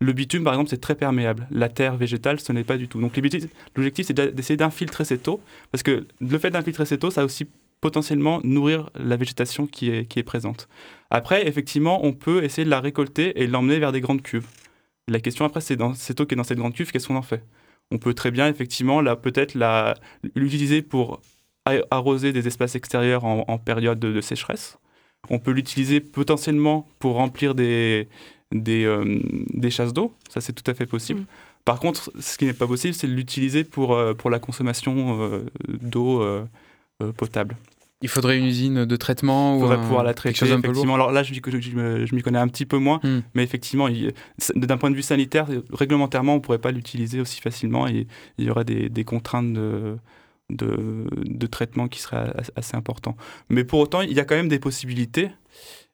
le 0.00 0.12
bitume, 0.14 0.44
par 0.44 0.54
exemple, 0.54 0.70
c'est 0.70 0.80
très 0.80 0.94
perméable. 0.94 1.46
La 1.50 1.68
terre 1.68 1.96
végétale, 1.96 2.40
ce 2.40 2.52
n'est 2.52 2.64
pas 2.64 2.78
du 2.78 2.88
tout. 2.88 3.00
Donc 3.00 3.16
l'objectif, 3.16 4.06
c'est 4.06 4.14
d'essayer 4.34 4.56
d'infiltrer 4.56 5.04
cette 5.04 5.28
eau, 5.28 5.40
parce 5.70 5.82
que 5.82 6.06
le 6.20 6.38
fait 6.38 6.50
d'infiltrer 6.50 6.86
cette 6.86 7.04
eau, 7.04 7.10
ça 7.10 7.24
aussi 7.24 7.46
potentiellement 7.80 8.40
nourrir 8.42 8.90
la 8.96 9.16
végétation 9.16 9.66
qui 9.66 9.90
est, 9.90 10.06
qui 10.06 10.18
est 10.18 10.24
présente. 10.24 10.68
Après, 11.10 11.46
effectivement, 11.46 12.04
on 12.04 12.12
peut 12.12 12.42
essayer 12.42 12.64
de 12.64 12.70
la 12.70 12.80
récolter 12.80 13.40
et 13.40 13.46
l'emmener 13.46 13.78
vers 13.78 13.92
des 13.92 14.00
grandes 14.00 14.22
cuves. 14.22 14.46
La 15.08 15.20
question 15.20 15.44
après, 15.44 15.60
c'est 15.60 15.76
dans 15.76 15.94
cette 15.94 16.20
eau 16.20 16.26
qui 16.26 16.34
est 16.34 16.36
dans 16.36 16.44
cette 16.44 16.58
grande 16.58 16.74
cuve, 16.74 16.90
qu'est-ce 16.92 17.08
qu'on 17.08 17.16
en 17.16 17.22
fait? 17.22 17.42
On 17.90 17.98
peut 17.98 18.12
très 18.14 18.30
bien, 18.30 18.46
effectivement, 18.48 19.00
la- 19.00 19.16
peut-être 19.16 19.54
la- 19.54 19.94
l'utiliser 20.34 20.82
pour 20.82 21.20
arroser 21.90 22.32
des 22.32 22.46
espaces 22.46 22.74
extérieurs 22.76 23.24
en, 23.24 23.44
en 23.46 23.58
période 23.58 23.98
de, 23.98 24.12
de 24.12 24.20
sécheresse. 24.20 24.78
On 25.30 25.38
peut 25.38 25.50
l'utiliser 25.50 26.00
potentiellement 26.00 26.88
pour 26.98 27.14
remplir 27.16 27.54
des, 27.54 28.08
des, 28.52 28.84
euh, 28.84 29.20
des 29.52 29.70
chasses 29.70 29.92
d'eau. 29.92 30.14
Ça, 30.30 30.40
c'est 30.40 30.52
tout 30.54 30.70
à 30.70 30.74
fait 30.74 30.86
possible. 30.86 31.20
Mm. 31.20 31.26
Par 31.64 31.80
contre, 31.80 32.10
ce 32.20 32.38
qui 32.38 32.46
n'est 32.46 32.54
pas 32.54 32.66
possible, 32.66 32.94
c'est 32.94 33.06
de 33.06 33.12
l'utiliser 33.12 33.64
pour, 33.64 33.94
euh, 33.94 34.14
pour 34.14 34.30
la 34.30 34.38
consommation 34.38 35.18
euh, 35.20 35.44
d'eau 35.68 36.22
potable. 37.16 37.56
Il 38.00 38.08
faudrait 38.08 38.38
une 38.38 38.44
usine 38.46 38.84
de 38.84 38.96
traitement 38.96 39.54
Il 39.54 39.56
ou 39.56 39.60
faudrait 39.62 39.76
un- 39.76 39.80
pouvoir 39.82 40.04
la 40.04 40.10
quelque 40.14 40.18
traiter. 40.34 40.36
chose 40.38 40.50
effectivement. 40.50 40.94
Alors 40.94 41.10
là, 41.10 41.22
je, 41.24 41.34
je 41.34 42.06
je 42.06 42.14
m'y 42.14 42.22
connais 42.22 42.38
un 42.38 42.46
petit 42.48 42.64
peu 42.66 42.78
moins, 42.78 43.00
Hmm. 43.02 43.20
mais 43.34 43.42
effectivement, 43.42 43.88
d'un 44.54 44.76
point 44.78 44.90
de 44.90 44.96
vue 44.96 45.02
sanitaire, 45.02 45.46
réglementairement, 45.72 46.34
on 46.34 46.36
ne 46.36 46.40
pourrait 46.40 46.58
pas 46.60 46.70
l'utiliser 46.70 47.20
aussi 47.20 47.40
facilement 47.40 47.88
et 47.88 48.06
il 48.38 48.44
y 48.44 48.50
aurait 48.50 48.64
des, 48.64 48.88
des 48.88 49.02
contraintes 49.04 49.52
de, 49.52 49.96
de, 50.50 51.06
de 51.12 51.46
traitement 51.48 51.88
qui 51.88 52.00
seraient 52.00 52.30
as- 52.36 52.52
assez 52.54 52.76
importantes. 52.76 53.16
Mais 53.48 53.64
pour 53.64 53.80
autant, 53.80 54.00
il 54.02 54.12
y 54.12 54.20
a 54.20 54.24
quand 54.24 54.36
même 54.36 54.48
des 54.48 54.60
possibilités. 54.60 55.30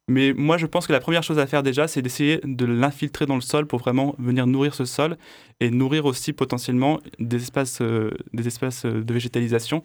Mais 0.06 0.34
moi, 0.34 0.58
je 0.58 0.66
pense 0.66 0.86
que 0.86 0.92
la 0.92 1.00
première 1.00 1.22
chose 1.22 1.38
à 1.38 1.46
faire 1.46 1.62
déjà, 1.62 1.88
c'est 1.88 2.02
d'essayer 2.02 2.38
de 2.44 2.66
l'infiltrer 2.66 3.24
dans 3.24 3.36
le 3.36 3.40
sol 3.40 3.66
pour 3.66 3.78
vraiment 3.78 4.14
venir 4.18 4.46
nourrir 4.46 4.74
ce 4.74 4.84
sol 4.84 5.16
et 5.60 5.70
nourrir 5.70 6.04
aussi 6.04 6.34
potentiellement 6.34 7.00
des 7.18 7.38
espaces, 7.38 7.78
euh, 7.80 8.10
des 8.34 8.46
espaces 8.46 8.84
euh, 8.84 9.02
de 9.02 9.14
végétalisation 9.14 9.82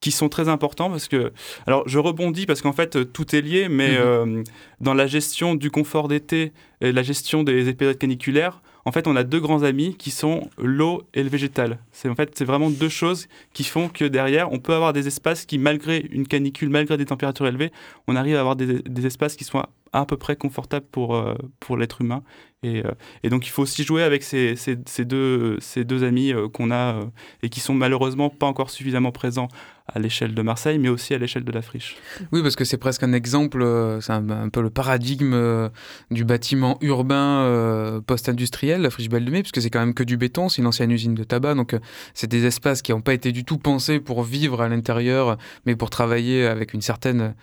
qui 0.00 0.10
sont 0.12 0.28
très 0.28 0.48
importants 0.48 0.90
parce 0.90 1.08
que, 1.08 1.32
alors 1.66 1.82
je 1.88 1.98
rebondis 1.98 2.46
parce 2.46 2.60
qu'en 2.62 2.72
fait 2.72 2.96
euh, 2.96 3.04
tout 3.04 3.34
est 3.34 3.40
lié, 3.40 3.68
mais 3.68 3.92
Mhm. 3.92 3.96
euh, 3.98 4.42
dans 4.80 4.94
la 4.94 5.06
gestion 5.06 5.54
du 5.54 5.70
confort 5.70 6.08
d'été 6.08 6.52
et 6.80 6.92
la 6.92 7.02
gestion 7.02 7.42
des 7.42 7.72
périodes 7.74 7.98
caniculaires, 7.98 8.60
en 8.84 8.92
fait 8.92 9.06
on 9.08 9.16
a 9.16 9.24
deux 9.24 9.40
grands 9.40 9.62
amis 9.62 9.96
qui 9.96 10.10
sont 10.10 10.48
l'eau 10.58 11.02
et 11.14 11.22
le 11.22 11.28
végétal. 11.30 11.78
C'est 11.92 12.08
en 12.10 12.14
fait 12.14 12.32
c'est 12.36 12.44
vraiment 12.44 12.68
deux 12.70 12.90
choses 12.90 13.26
qui 13.54 13.64
font 13.64 13.88
que 13.88 14.04
derrière 14.04 14.52
on 14.52 14.58
peut 14.58 14.74
avoir 14.74 14.92
des 14.92 15.06
espaces 15.06 15.46
qui 15.46 15.58
malgré 15.58 16.06
une 16.10 16.28
canicule, 16.28 16.68
malgré 16.68 16.96
des 16.98 17.06
températures 17.06 17.46
élevées, 17.46 17.72
on 18.06 18.16
arrive 18.16 18.36
à 18.36 18.40
avoir 18.40 18.54
des, 18.54 18.80
des 18.82 19.06
espaces 19.06 19.34
qui 19.34 19.44
soient 19.44 19.70
à 19.92 20.04
peu 20.04 20.18
près 20.18 20.36
confortables 20.36 20.84
pour, 20.92 21.16
euh, 21.16 21.34
pour 21.58 21.78
l'être 21.78 22.02
humain. 22.02 22.22
Et, 22.62 22.84
euh, 22.84 22.90
et 23.22 23.30
donc 23.30 23.46
il 23.46 23.50
faut 23.50 23.62
aussi 23.62 23.82
jouer 23.82 24.02
avec 24.02 24.22
ces, 24.22 24.56
ces, 24.56 24.76
ces 24.84 25.04
deux, 25.06 25.56
ces 25.60 25.84
deux 25.84 26.04
amis 26.04 26.34
qu'on 26.52 26.70
a 26.70 27.00
et 27.42 27.48
qui 27.48 27.60
sont 27.60 27.72
malheureusement 27.72 28.28
pas 28.28 28.46
encore 28.46 28.68
suffisamment 28.68 29.10
présents 29.12 29.48
à 29.92 30.00
l'échelle 30.00 30.34
de 30.34 30.42
Marseille, 30.42 30.78
mais 30.78 30.88
aussi 30.88 31.14
à 31.14 31.18
l'échelle 31.18 31.44
de 31.44 31.52
la 31.52 31.62
friche. 31.62 31.96
Oui, 32.32 32.42
parce 32.42 32.56
que 32.56 32.64
c'est 32.64 32.76
presque 32.76 33.04
un 33.04 33.12
exemple, 33.12 33.62
euh, 33.62 34.00
c'est 34.00 34.12
un, 34.12 34.48
peu 34.48 34.60
le 34.60 34.70
paradigme 34.70 35.32
euh, 35.32 35.68
du 36.10 36.24
bâtiment 36.24 36.76
urbain 36.80 37.42
euh, 37.44 38.00
post-industriel, 38.00 38.82
la 38.82 38.90
friche 38.90 39.08
Belle 39.08 39.24
de 39.24 39.30
Mai, 39.30 39.42
puisque 39.42 39.62
c'est 39.62 39.70
quand 39.70 39.78
même 39.78 39.94
que 39.94 40.02
du 40.02 40.16
béton, 40.16 40.48
c'est 40.48 40.60
une 40.60 40.66
ancienne 40.66 40.90
usine 40.90 41.14
de 41.14 41.22
tabac, 41.22 41.54
donc 41.54 41.76
c'est 42.14 42.26
des 42.26 42.46
espaces 42.46 42.82
qui 42.82 42.92
n'ont 42.92 43.00
pas 43.00 43.14
été 43.14 43.30
du 43.30 43.44
tout 43.44 43.58
pensés 43.58 44.00
pour 44.00 44.24
vivre 44.24 44.60
à 44.60 44.68
l'intérieur, 44.68 45.38
mais 45.66 45.76
pour 45.76 45.90
travailler 45.90 46.46
avec 46.46 46.74
une 46.74 46.82
certaine 46.82 47.34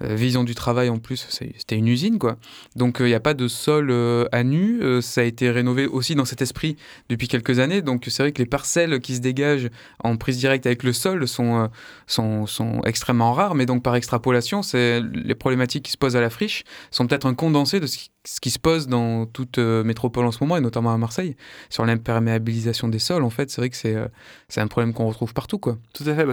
vision 0.00 0.44
du 0.44 0.54
travail 0.54 0.88
en 0.90 0.98
plus. 0.98 1.26
C'était 1.28 1.76
une 1.76 1.88
usine, 1.88 2.18
quoi. 2.18 2.36
Donc 2.76 2.98
il 3.00 3.06
n'y 3.06 3.14
a 3.14 3.20
pas 3.20 3.34
de 3.34 3.48
sol 3.48 3.92
à 4.30 4.44
nu, 4.44 4.80
ça 5.02 5.22
a 5.22 5.24
été 5.24 5.50
rénové 5.50 5.86
aussi 5.86 6.14
dans 6.14 6.24
cet 6.24 6.42
esprit 6.42 6.76
depuis 7.08 7.26
quelques 7.26 7.58
années, 7.58 7.82
donc 7.82 8.04
c'est 8.08 8.22
vrai 8.22 8.32
que 8.32 8.40
les 8.40 8.46
parcelles 8.48 9.00
qui 9.00 9.16
se 9.16 9.20
dégagent 9.20 9.68
en 10.02 10.16
prise 10.16 10.38
directe 10.38 10.66
avec 10.66 10.84
le 10.84 10.92
sol 10.92 11.26
sont... 11.26 11.68
sont, 12.06 12.46
extrêmement 12.84 13.32
rares, 13.32 13.54
mais 13.54 13.66
donc 13.66 13.82
par 13.82 13.94
extrapolation, 13.94 14.62
c'est 14.62 15.00
les 15.00 15.34
problématiques 15.34 15.84
qui 15.84 15.92
se 15.92 15.96
posent 15.96 16.16
à 16.16 16.20
la 16.20 16.30
friche 16.30 16.64
sont 16.90 17.06
peut-être 17.06 17.26
un 17.26 17.34
condensé 17.34 17.80
de 17.80 17.86
ce 17.86 17.98
qui, 18.40 18.50
se 18.50 18.58
pose 18.58 18.88
dans 18.88 19.26
toute 19.26 19.58
euh, 19.58 19.84
métropole 19.84 20.26
en 20.26 20.32
ce 20.32 20.42
moment, 20.42 20.56
et 20.56 20.60
notamment 20.60 20.92
à 20.92 20.98
Marseille, 20.98 21.36
sur 21.70 21.84
l'imperméabilisation 21.86 22.88
des 22.88 22.98
sols. 22.98 23.22
En 23.22 23.30
fait, 23.30 23.50
c'est 23.50 23.60
vrai 23.60 23.70
que 23.70 23.76
c'est 23.76 23.94
euh, 23.94 24.08
un 24.56 24.66
problème 24.66 24.92
qu'on 24.92 25.06
retrouve 25.06 25.32
partout, 25.34 25.58
quoi. 25.58 25.78
Tout 25.94 26.04
à 26.06 26.14
fait. 26.14 26.24
bah, 26.24 26.32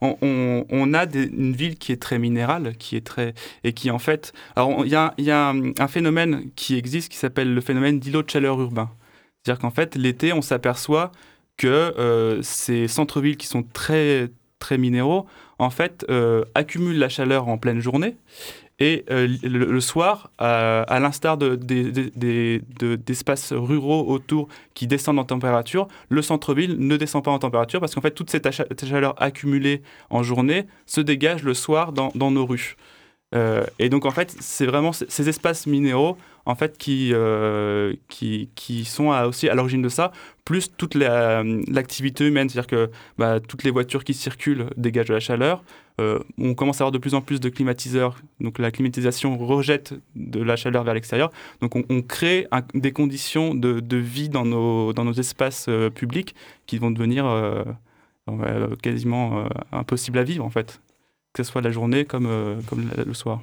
on, 0.00 0.94
a 0.94 1.04
une 1.04 1.52
ville 1.52 1.76
qui 1.76 1.92
est 1.92 2.00
très 2.00 2.18
minérale, 2.18 2.76
qui 2.78 2.96
est 2.96 3.06
très 3.06 3.34
et 3.64 3.72
qui 3.72 3.90
en 3.90 3.98
fait, 3.98 4.32
alors 4.54 4.84
il 4.84 4.90
y 4.90 5.30
a, 5.30 5.54
un 5.78 5.88
phénomène 5.88 6.50
qui 6.56 6.76
existe 6.76 7.10
qui 7.10 7.18
s'appelle 7.18 7.52
le 7.52 7.60
phénomène 7.60 7.98
d'îlot 7.98 8.22
de 8.22 8.30
chaleur 8.30 8.60
urbain. 8.60 8.90
C'est-à-dire 9.42 9.60
qu'en 9.60 9.70
fait, 9.70 9.94
l'été, 9.94 10.32
on 10.32 10.42
s'aperçoit 10.42 11.12
que 11.56 11.66
euh, 11.68 12.42
ces 12.42 12.88
centres-villes 12.88 13.36
qui 13.36 13.46
sont 13.46 13.62
très 13.62 14.30
très 14.58 14.78
minéraux, 14.78 15.26
en 15.58 15.70
fait, 15.70 16.04
euh, 16.10 16.44
accumulent 16.54 16.98
la 16.98 17.08
chaleur 17.08 17.48
en 17.48 17.58
pleine 17.58 17.80
journée. 17.80 18.16
Et 18.78 19.06
euh, 19.10 19.26
le, 19.42 19.80
soir, 19.80 20.30
à, 20.36 20.98
l'instar 21.00 21.38
de- 21.38 21.56
des- 21.56 21.90
des- 21.90 22.10
des- 22.14 22.62
de- 22.78 22.96
d'espaces 22.96 23.54
ruraux 23.54 24.06
autour 24.06 24.48
qui 24.74 24.86
descendent 24.86 25.18
en 25.18 25.24
température, 25.24 25.88
le 26.10 26.20
centre-ville 26.20 26.76
ne 26.78 26.96
descend 26.98 27.24
pas 27.24 27.30
en 27.30 27.38
température 27.38 27.80
parce 27.80 27.94
qu'en 27.94 28.02
fait, 28.02 28.10
toute 28.10 28.28
cette 28.30 28.46
chaleur 28.86 29.14
accumulée 29.16 29.80
en 30.10 30.22
journée 30.22 30.66
se 30.84 31.00
dégage 31.00 31.42
le 31.42 31.54
soir 31.54 31.92
dans, 31.92 32.12
dans 32.14 32.30
nos 32.30 32.44
rues. 32.44 32.76
Euh, 33.34 33.64
et 33.78 33.88
donc, 33.88 34.06
en 34.06 34.10
fait, 34.10 34.34
c'est 34.40 34.66
vraiment 34.66 34.92
ces 34.92 35.28
espaces 35.28 35.66
minéraux 35.66 36.16
en 36.46 36.54
fait, 36.54 36.78
qui, 36.78 37.10
euh, 37.12 37.94
qui, 38.08 38.84
sont 38.84 39.08
aussi 39.08 39.48
à 39.48 39.54
l'origine 39.54 39.82
de 39.82 39.88
ça, 39.88 40.12
plus 40.44 40.70
toute 40.76 40.94
la- 40.94 41.42
l'activité 41.66 42.24
humaine. 42.26 42.48
C'est-à-dire 42.48 42.68
que 42.68 42.90
bah, 43.18 43.40
toutes 43.40 43.64
les 43.64 43.72
voitures 43.72 44.04
qui 44.04 44.14
circulent 44.14 44.66
dégagent 44.76 45.08
de 45.08 45.14
la 45.14 45.20
chaleur. 45.20 45.64
Euh, 46.00 46.20
on 46.38 46.54
commence 46.54 46.80
à 46.80 46.84
avoir 46.84 46.92
de 46.92 46.98
plus 46.98 47.14
en 47.14 47.20
plus 47.20 47.40
de 47.40 47.48
climatiseurs. 47.48 48.16
Donc, 48.40 48.58
la 48.58 48.70
climatisation 48.70 49.36
rejette 49.38 49.94
de 50.14 50.40
la 50.40 50.54
chaleur 50.54 50.84
vers 50.84 50.94
l'extérieur. 50.94 51.32
Donc, 51.60 51.74
on, 51.74 52.02
crée 52.02 52.46
des 52.74 52.92
conditions 52.92 53.54
de, 53.54 53.96
vie 53.96 54.28
dans 54.28 54.44
nos, 54.44 54.92
dans 54.92 55.04
nos 55.04 55.14
espaces 55.14 55.66
euh, 55.68 55.90
publics 55.90 56.34
qui 56.66 56.78
vont 56.78 56.90
devenir 56.92 57.26
euh, 57.26 57.64
euh, 58.28 58.76
quasiment 58.76 59.40
euh, 59.40 59.48
impossibles 59.72 60.18
à 60.18 60.24
vivre, 60.24 60.44
en 60.44 60.50
fait. 60.50 60.80
Que 61.36 61.42
ce 61.42 61.52
soit 61.52 61.60
la 61.60 61.70
journée 61.70 62.06
comme, 62.06 62.24
euh, 62.26 62.56
comme 62.66 62.88
le- 62.96 63.12
soir. 63.12 63.42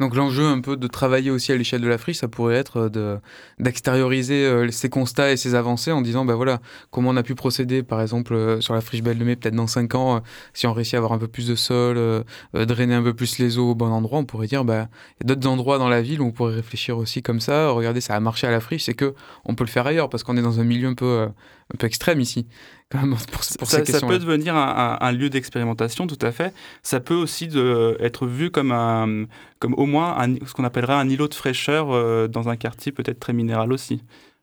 Donc 0.00 0.16
l'enjeu 0.16 0.44
un 0.44 0.60
peu 0.60 0.76
de 0.76 0.88
travailler 0.88 1.30
aussi 1.30 1.52
à 1.52 1.56
l'échelle 1.56 1.80
de 1.80 1.86
la 1.86 1.96
friche, 1.96 2.16
ça 2.16 2.26
pourrait 2.26 2.56
être 2.56 2.78
euh, 2.78 2.88
de 2.88 3.18
d'extérioriser 3.60 4.44
euh, 4.44 4.68
ces 4.72 4.88
constats 4.88 5.30
et 5.30 5.36
ces 5.36 5.54
avancées 5.54 5.92
en 5.92 6.00
disant, 6.02 6.24
ben 6.24 6.34
voilà, 6.34 6.60
comment 6.90 7.10
on 7.10 7.16
a 7.16 7.22
pu 7.22 7.36
procéder, 7.36 7.84
par 7.84 8.02
exemple, 8.02 8.60
sur 8.60 8.74
la 8.74 8.80
friche 8.80 9.04
Belle 9.04 9.18
de 9.18 9.24
Mai, 9.24 9.36
peut-être 9.36 9.54
dans 9.54 9.68
5 9.68 9.94
ans, 9.94 10.20
si 10.52 10.66
on 10.66 10.72
réussit 10.72 10.94
à 10.94 10.96
avoir 10.96 11.12
un 11.12 11.18
peu 11.18 11.28
plus 11.28 11.46
de 11.46 11.54
sol, 11.54 12.24
drainer 12.54 12.94
un 12.94 13.04
peu 13.04 13.14
plus 13.14 13.38
les 13.38 13.56
eaux 13.56 13.70
au 13.70 13.74
bon 13.76 13.92
endroit, 13.92 14.18
on 14.18 14.24
pourrait 14.24 14.48
dire, 14.48 14.64
bah, 14.64 14.88
il 15.20 15.28
y 15.28 15.30
a 15.30 15.34
d'autres 15.36 15.48
endroits 15.48 15.78
dans 15.78 15.88
la 15.88 16.02
ville 16.02 16.20
où 16.20 16.24
on 16.26 16.32
pourrait 16.32 16.56
réfléchir 16.56 16.98
aussi 16.98 17.22
comme 17.22 17.38
ça. 17.38 17.70
Regardez, 17.70 18.00
ça 18.00 18.16
a 18.16 18.20
marché 18.20 18.48
à 18.48 18.50
la 18.50 18.58
friche, 18.58 18.82
c'est 18.82 18.94
que 18.94 19.14
on 19.44 19.54
peut 19.54 19.62
le 19.62 19.70
faire 19.70 19.86
ailleurs 19.86 20.08
parce 20.08 20.24
qu'on 20.24 20.36
est 20.36 20.42
dans 20.42 20.58
un 20.58 20.64
milieu 20.64 20.88
un 20.88 20.94
peu 20.94 21.28
un 21.72 21.76
peu 21.78 21.86
extrême 21.86 22.20
ici, 22.20 22.46
quand 22.92 23.00
même, 23.00 23.16
pour, 23.30 23.40
pour 23.58 23.66
ça, 23.66 23.78
ces 23.86 23.92
ça 23.92 24.00
peut 24.06 24.18
devenir 24.18 24.54
un, 24.54 24.98
un- 25.00 25.06
un 25.06 25.12
lieu 25.12 25.30
d'expérimentation, 25.30 26.06
tout 26.06 26.18
à 26.20 26.30
fait. 26.30 26.52
Ça 26.82 27.00
peut 27.00 27.14
aussi 27.14 27.48
de, 27.48 27.96
être 28.00 28.26
vu 28.26 28.50
comme, 28.50 28.70
un, 28.72 29.24
comme 29.58 29.74
au 29.74 29.86
moins 29.86 30.16
un- 30.20 30.34
ce 30.46 30.52
qu'on 30.52 30.64
appellerait 30.64 30.92
un 30.94 31.08
îlot 31.08 31.28
de 31.28 31.34
fraîcheur 31.34 31.90
euh, 31.90 32.28
dans 32.28 32.48
un 32.48 32.56
quartier 32.56 32.92
peut-être 32.92 33.18
très 33.20 33.32
minéral 33.32 33.72
aussi. 33.72 34.02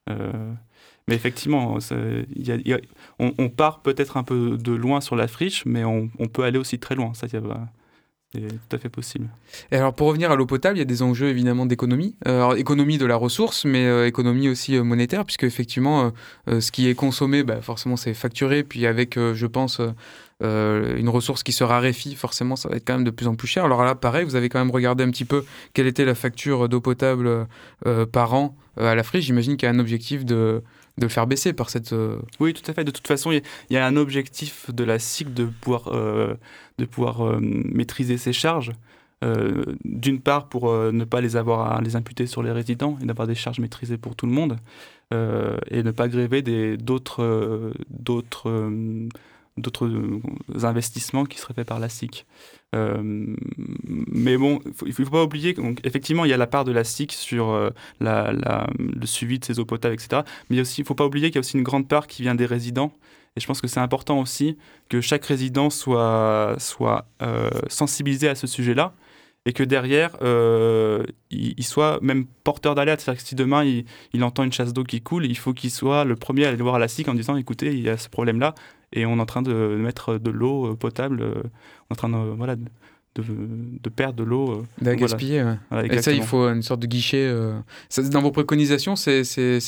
Euh, 0.09 0.31
mais 1.07 1.15
effectivement, 1.15 1.79
ça- 1.79 1.95
il 2.35 2.47
y 2.47 2.51
a- 2.51 2.55
il 2.55 2.67
y 2.67 2.73
a- 2.73 2.79
on, 3.19 3.33
on 3.37 3.49
part 3.49 3.79
peut-être 3.81 4.17
un 4.17 4.23
peu 4.23 4.57
de 4.57 4.71
loin 4.73 4.99
sur 5.01 5.15
la 5.15 5.27
friche, 5.27 5.63
mais 5.65 5.83
on, 5.83 6.09
on 6.19 6.27
peut 6.27 6.43
aller 6.43 6.57
aussi 6.59 6.79
très 6.79 6.95
loin. 6.95 7.13
Ça, 7.13 7.27
y 7.31 7.35
a- 7.37 7.41
c'est 8.31 8.47
tout 8.47 8.75
à 8.75 8.77
fait 8.77 8.89
possible. 8.89 9.27
Et 9.71 9.75
alors 9.75 9.93
pour 9.93 10.07
revenir 10.07 10.29
à 10.29 10.35
l'eau 10.35 10.45
potable, 10.45 10.77
il 10.77 10.79
y 10.79 10.83
a 10.83 10.85
des 10.85 11.01
enjeux 11.01 11.29
évidemment 11.29 11.65
d'économie. 11.65 12.15
Euh, 12.27 12.37
alors, 12.37 12.55
économie 12.55 12.99
de 12.99 13.05
la 13.05 13.15
ressource, 13.15 13.65
mais 13.65 13.85
euh, 13.85 14.05
économie 14.05 14.49
aussi 14.49 14.75
euh, 14.75 14.83
monétaire, 14.83 15.25
puisque 15.25 15.45
effectivement 15.45 16.11
ce 16.47 16.71
qui 16.71 16.87
est 16.87 16.95
consommé, 16.95 17.43
bah, 17.43 17.61
forcément 17.61 17.97
c'est 17.97 18.13
facturé, 18.13 18.63
puis 18.63 18.85
avec, 18.85 19.15
je 19.15 19.45
pense, 19.45 19.81
une 20.41 21.09
ressource 21.09 21.43
qui 21.43 21.51
se 21.51 21.63
raréfie, 21.63 22.15
forcément 22.15 22.55
ça 22.55 22.69
va 22.69 22.75
être 22.75 22.85
quand 22.85 22.93
même 22.93 23.03
de 23.03 23.11
plus 23.11 23.27
en 23.27 23.35
plus 23.35 23.47
cher. 23.47 23.65
Alors 23.65 23.83
là, 23.83 23.95
pareil, 23.95 24.25
vous 24.25 24.35
avez 24.35 24.49
quand 24.49 24.59
même 24.59 24.71
regardé 24.71 25.03
un 25.03 25.09
petit 25.09 25.25
peu 25.25 25.45
quelle 25.73 25.87
était 25.87 26.05
la 26.05 26.15
facture 26.15 26.69
d'eau 26.69 26.81
potable 26.81 27.47
par 28.11 28.33
an 28.33 28.55
à 28.77 28.95
la 28.95 29.03
friche. 29.03 29.25
J'imagine 29.25 29.57
qu'il 29.57 29.67
y 29.67 29.71
a 29.71 29.75
un 29.75 29.79
objectif 29.79 30.25
de, 30.25 30.63
de 30.99 31.07
faire 31.07 31.25
baisser 31.27 31.53
par 31.53 31.69
cette... 31.69 31.93
euh, 31.93 32.17
Oui, 32.39 32.53
tout 32.53 32.69
à 32.69 32.73
fait. 32.73 32.83
De 32.83 32.91
toute 32.91 33.07
façon, 33.07 33.31
il 33.31 33.41
y 33.69 33.77
a- 33.77 33.85
un 33.85 33.95
objectif 33.95 34.69
de 34.71 34.83
la 34.83 34.99
SIC 34.99 35.33
de 35.33 35.45
pouvoir, 35.45 35.87
euh, 35.87 36.35
de 36.77 36.85
pouvoir 36.85 37.21
euh, 37.25 37.39
maîtriser 37.41 38.17
ses 38.17 38.33
charges. 38.33 38.71
D'une 39.83 40.21
part, 40.21 40.47
pour 40.47 40.71
ne 40.73 41.03
pas 41.03 41.19
les 41.19 41.35
avoir 41.35 41.73
à 41.73 41.81
les 41.81 41.97
imputer 41.97 42.25
sur 42.25 42.41
les 42.41 42.53
résidents 42.53 42.97
et 43.01 43.05
d'avoir 43.05 43.27
des 43.27 43.35
charges 43.35 43.59
maîtrisées 43.59 43.97
pour 43.97 44.15
tout 44.15 44.25
le 44.25 44.31
monde, 44.31 44.55
et 45.11 45.83
ne 45.83 45.91
pas 45.91 46.07
gréver 46.07 46.41
d'autres 46.77 47.73
d'autres 47.89 48.71
d'autres 49.59 49.87
euh, 49.87 50.21
investissements 50.63 51.25
qui 51.25 51.37
seraient 51.37 51.53
faits 51.53 51.67
par 51.67 51.79
la 51.79 51.89
SIC. 51.89 52.25
Euh, 52.75 53.01
mais 53.83 54.37
bon, 54.37 54.59
il 54.85 54.93
faut, 54.93 55.03
faut 55.03 55.11
pas 55.11 55.23
oublier 55.23 55.53
qu'effectivement, 55.53 56.25
il 56.25 56.31
y 56.31 56.33
a 56.33 56.37
la 56.37 56.47
part 56.47 56.65
de 56.65 56.71
la 56.71 56.83
SIC 56.83 57.11
sur 57.11 57.49
euh, 57.49 57.69
le 57.99 59.05
suivi 59.05 59.39
de 59.39 59.45
ces 59.45 59.59
eaux 59.59 59.65
potables, 59.65 59.93
etc. 59.93 60.23
Mais 60.49 60.57
il 60.57 60.59
il 60.59 60.81
ne 60.81 60.85
faut 60.85 60.95
pas 60.95 61.05
oublier 61.05 61.27
qu'il 61.27 61.35
y 61.35 61.39
a 61.39 61.41
aussi 61.41 61.57
une 61.57 61.63
grande 61.63 61.87
part 61.87 62.07
qui 62.07 62.21
vient 62.21 62.35
des 62.35 62.45
résidents. 62.45 62.93
Et 63.35 63.39
je 63.39 63.47
pense 63.47 63.61
que 63.61 63.67
c'est 63.67 63.79
important 63.79 64.19
aussi 64.19 64.57
que 64.89 65.01
chaque 65.01 65.25
résident 65.25 65.69
soit, 65.69 66.55
soit 66.57 67.07
sensibilisé 67.69 68.27
à 68.27 68.35
ce 68.35 68.47
sujet-là 68.47 68.93
et 69.45 69.53
que 69.53 69.63
derrière, 69.63 70.11
il, 70.21 71.53
il 71.57 71.63
soit 71.63 71.99
même 72.01 72.25
porteur 72.43 72.75
d'alerte. 72.75 73.01
C'est-à-dire 73.01 73.21
que 73.21 73.27
si 73.27 73.35
demain, 73.35 73.63
il, 73.63 73.85
il 74.13 74.23
entend 74.23 74.43
une 74.43 74.51
chasse 74.51 74.73
d'eau 74.73 74.83
qui 74.83 75.01
coule, 75.01 75.25
il 75.25 75.37
faut 75.37 75.53
qu'il 75.53 75.71
soit 75.71 76.05
le 76.05 76.15
premier 76.15 76.45
à 76.45 76.49
aller 76.49 76.61
voir 76.61 76.79
la 76.79 76.87
SIC 76.87 77.07
en 77.07 77.13
disant, 77.13 77.37
écoutez, 77.37 77.67
il 77.67 77.81
y 77.81 77.89
a 77.89 77.97
ce 77.97 78.09
problème-là 78.09 78.55
et 78.93 79.05
on 79.05 79.17
est 79.17 79.21
en 79.21 79.25
train 79.25 79.41
de 79.41 79.53
mettre 79.79 80.17
de 80.17 80.29
l'eau 80.31 80.71
euh, 80.71 80.75
potable, 80.75 81.21
euh, 81.21 81.33
on 81.89 81.93
est 81.93 81.93
en 81.93 81.95
train 81.95 82.09
de, 82.09 82.15
voilà, 82.35 82.55
de, 82.55 82.63
de, 83.15 83.23
de 83.83 83.89
perdre 83.89 84.15
de 84.15 84.23
l'eau. 84.23 84.51
euh, 84.51 84.55
de 84.79 84.83
Voilà. 84.83 84.95
gaspiller. 84.97 85.43
ouais. 85.43 85.57
voilà, 85.69 85.93
Et 85.93 86.01
ça, 86.01 86.11
il 86.11 86.23
faut 86.23 86.47
une 86.47 86.61
sorte 86.61 86.79
de 86.79 86.87
guichet. 86.87 87.27
euh, 87.27 87.59
ça, 87.89 88.01
dans 88.03 88.21
vos 88.21 88.31
préconisations, 88.31 88.95
c'est 88.95 89.21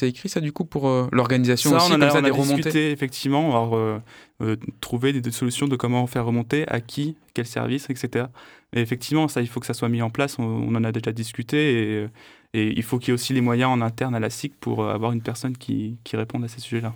écrit 0.03 0.29
ça 0.29 0.39
du 0.39 0.51
coup 0.51 0.65
pour 0.65 0.87
euh, 0.87 1.07
l'organisation 1.11 1.71
Ça, 1.71 1.77
aussi, 1.77 1.91
on 1.91 1.95
en 1.95 1.99
comme 1.99 2.03
a, 2.03 2.09
ça, 2.11 2.19
on 2.19 2.21
des 2.21 2.31
discuté 2.31 2.91
effectivement, 2.91 3.49
alors, 3.51 3.75
euh, 3.75 4.55
trouver 4.79 5.13
des, 5.13 5.21
des 5.21 5.31
solutions 5.31 5.67
de 5.67 5.75
comment 5.75 6.05
faire 6.07 6.25
remonter, 6.25 6.67
à 6.67 6.79
qui, 6.81 7.15
quel 7.33 7.45
service, 7.45 7.89
etc. 7.89 8.25
Et 8.73 8.79
effectivement, 8.81 9.27
ça, 9.27 9.41
il 9.41 9.47
faut 9.47 9.59
que 9.59 9.65
ça 9.65 9.73
soit 9.73 9.89
mis 9.89 10.01
en 10.01 10.09
place. 10.09 10.39
On, 10.39 10.43
on 10.43 10.73
en 10.75 10.83
a 10.83 10.91
déjà 10.91 11.11
discuté 11.11 12.03
et, 12.03 12.07
et 12.53 12.67
il 12.75 12.83
faut 12.83 12.99
qu'il 12.99 13.09
y 13.09 13.11
ait 13.11 13.13
aussi 13.15 13.33
les 13.33 13.41
moyens 13.41 13.69
en 13.71 13.81
interne 13.81 14.15
à 14.15 14.19
la 14.19 14.29
SIC 14.29 14.53
pour 14.59 14.87
avoir 14.89 15.11
une 15.11 15.21
personne 15.21 15.57
qui, 15.57 15.97
qui 16.05 16.15
réponde 16.15 16.43
à 16.45 16.47
ces 16.47 16.61
sujets-là. 16.61 16.93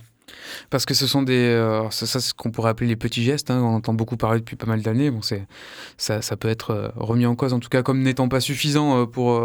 Parce 0.69 0.85
que 0.85 0.93
ce 0.93 1.07
sont 1.07 1.23
des. 1.23 1.33
euh, 1.33 1.89
ça, 1.91 2.05
ça, 2.05 2.19
c'est 2.19 2.29
ce 2.29 2.33
qu'on 2.33 2.51
pourrait 2.51 2.69
appeler 2.71 2.87
les 2.87 2.95
petits 2.95 3.23
gestes. 3.23 3.51
hein, 3.51 3.61
on 3.61 3.75
entend 3.75 3.93
beaucoup 3.93 4.17
parler 4.17 4.39
depuis 4.39 4.55
pas 4.55 4.65
mal 4.65 4.81
d'années. 4.81 5.11
Bon, 5.11 5.21
c'est, 5.21 5.45
ça, 5.97 6.21
ça 6.21 6.37
peut 6.37 6.47
être 6.47 6.71
euh, 6.71 6.89
remis 6.95 7.25
en 7.25 7.35
cause, 7.35 7.53
en 7.53 7.59
tout 7.59 7.69
cas, 7.69 7.83
comme 7.83 8.01
n'étant 8.01 8.27
pas 8.27 8.39
suffisant 8.39 9.01
euh, 9.01 9.05
pour 9.05 9.35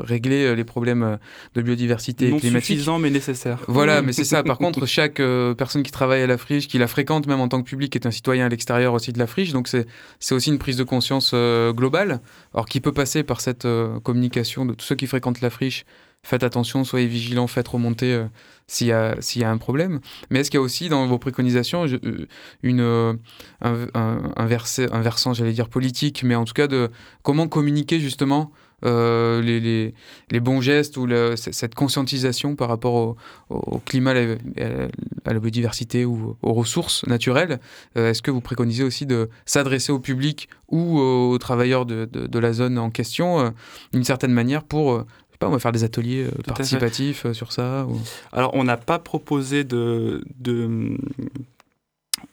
régler 0.00 0.54
les 0.54 0.64
problèmes 0.64 1.18
de 1.54 1.62
biodiversité 1.62 2.30
non 2.30 2.38
climatique. 2.38 2.66
suffisant 2.66 2.98
mais 2.98 3.10
nécessaire. 3.10 3.58
Voilà, 3.68 4.02
mais 4.02 4.12
c'est 4.12 4.24
ça. 4.24 4.42
Par 4.42 4.58
contre, 4.58 4.86
chaque 4.86 5.20
personne 5.56 5.82
qui 5.82 5.92
travaille 5.92 6.22
à 6.22 6.26
la 6.26 6.38
friche, 6.38 6.68
qui 6.68 6.78
la 6.78 6.86
fréquente 6.86 7.26
même 7.26 7.40
en 7.40 7.48
tant 7.48 7.62
que 7.62 7.68
public, 7.68 7.94
est 7.96 8.06
un 8.06 8.10
citoyen 8.10 8.46
à 8.46 8.48
l'extérieur 8.48 8.94
aussi 8.94 9.12
de 9.12 9.18
la 9.18 9.26
friche. 9.26 9.52
Donc 9.52 9.68
c'est 9.68 10.34
aussi 10.34 10.50
une 10.50 10.58
prise 10.58 10.76
de 10.76 10.84
conscience 10.84 11.34
globale, 11.34 12.20
alors 12.54 12.66
qui 12.66 12.80
peut 12.80 12.92
passer 12.92 13.22
par 13.22 13.40
cette 13.40 13.66
communication 14.02 14.66
de 14.66 14.74
tous 14.74 14.86
ceux 14.86 14.96
qui 14.96 15.06
fréquentent 15.06 15.40
la 15.40 15.50
friche. 15.50 15.84
Faites 16.26 16.42
attention, 16.42 16.82
soyez 16.82 17.06
vigilants, 17.06 17.46
faites 17.46 17.68
remonter 17.68 18.12
euh, 18.12 18.24
s'il 18.66 18.88
y, 18.88 18.90
y 19.38 19.44
a 19.44 19.50
un 19.50 19.58
problème. 19.58 20.00
Mais 20.30 20.40
est-ce 20.40 20.50
qu'il 20.50 20.58
y 20.58 20.60
a 20.60 20.64
aussi 20.64 20.88
dans 20.88 21.06
vos 21.06 21.18
préconisations 21.18 21.86
euh, 21.86 22.26
une, 22.64 22.80
euh, 22.80 23.12
un, 23.60 23.86
un- 23.94 24.46
versant, 24.46 25.34
j'allais 25.34 25.52
dire 25.52 25.68
politique, 25.68 26.22
mais 26.24 26.34
en 26.34 26.44
tout 26.44 26.52
cas 26.54 26.66
de 26.66 26.90
comment 27.22 27.46
communiquer 27.46 28.00
justement 28.00 28.50
les, 28.84 29.58
les- 29.60 29.94
les 30.30 30.40
bons 30.40 30.60
gestes 30.60 30.96
ou 30.98 31.08
cette 31.36 31.74
conscientisation 31.74 32.56
par 32.56 32.68
rapport 32.68 33.16
au, 33.48 33.78
climat, 33.78 34.10
à 34.10 35.32
la, 35.32 35.40
biodiversité 35.40 36.04
ou 36.04 36.36
aux 36.42 36.52
ressources 36.52 37.04
naturelles. 37.06 37.58
Est-ce 37.94 38.20
que 38.22 38.30
vous 38.30 38.42
préconisez 38.42 38.84
aussi 38.84 39.06
de 39.06 39.30
s'adresser 39.46 39.92
au 39.92 39.98
public 39.98 40.48
ou 40.68 40.98
aux 40.98 41.38
travailleurs 41.38 41.86
de, 41.86 42.04
de- 42.04 42.26
la 42.38 42.52
zone 42.52 42.78
en 42.78 42.90
question 42.90 43.54
d'une 43.92 44.04
certaine 44.04 44.32
manière 44.32 44.62
pour, 44.62 45.04
pas, 45.38 45.48
on 45.48 45.52
va 45.52 45.58
faire 45.58 45.72
des 45.72 45.84
ateliers 45.84 46.24
euh, 46.24 46.30
participatifs 46.46 47.26
euh, 47.26 47.32
sur 47.34 47.52
ça 47.52 47.86
ou- 47.86 48.00
Alors, 48.32 48.50
on 48.54 48.64
n'a 48.64 48.76
pas 48.76 48.98
proposé 48.98 49.64
de, 49.64 50.24
de, 50.38 50.96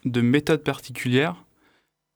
de 0.04 0.20
méthode 0.20 0.62
particulière. 0.62 1.36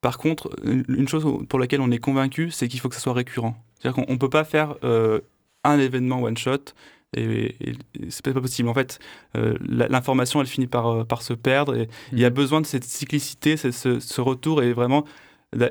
Par 0.01 0.17
contre, 0.17 0.49
une 0.63 1.07
chose 1.07 1.25
pour 1.49 1.59
laquelle 1.59 1.81
on 1.81 1.91
est 1.91 1.97
convaincu, 1.99 2.51
c'est 2.51 2.67
qu'il 2.67 2.79
faut 2.79 2.87
que 2.89 2.95
ça 2.95 3.01
soit 3.01 3.13
récurrent. 3.13 3.61
C'est-à-dire 3.79 4.03
qu'on 4.05 4.13
ne 4.13 4.17
peut 4.17 4.29
pas 4.29 4.45
faire 4.45 4.75
euh, 4.83 5.19
un 5.63 5.77
événement 5.79 6.21
one-shot 6.23 6.73
et, 7.17 7.23
et- 7.23 7.69
et 7.69 7.75
c'est 8.09 8.23
pas 8.23 8.39
possible. 8.39 8.69
En 8.69 8.73
fait, 8.73 8.99
euh, 9.35 9.57
l'information, 9.61 10.39
elle 10.41 10.47
finit 10.47 10.67
par, 10.67 11.05
par 11.05 11.21
se 11.21 11.33
perdre 11.33 11.75
et 11.75 11.89
il 12.13 12.19
y 12.19 12.25
a 12.25 12.29
besoin 12.29 12.61
de 12.61 12.65
cette 12.65 12.85
cyclicité, 12.85 13.57
ce, 13.57 13.71
ce- 13.71 14.21
retour 14.21 14.63
et 14.63 14.71
vraiment 14.73 15.03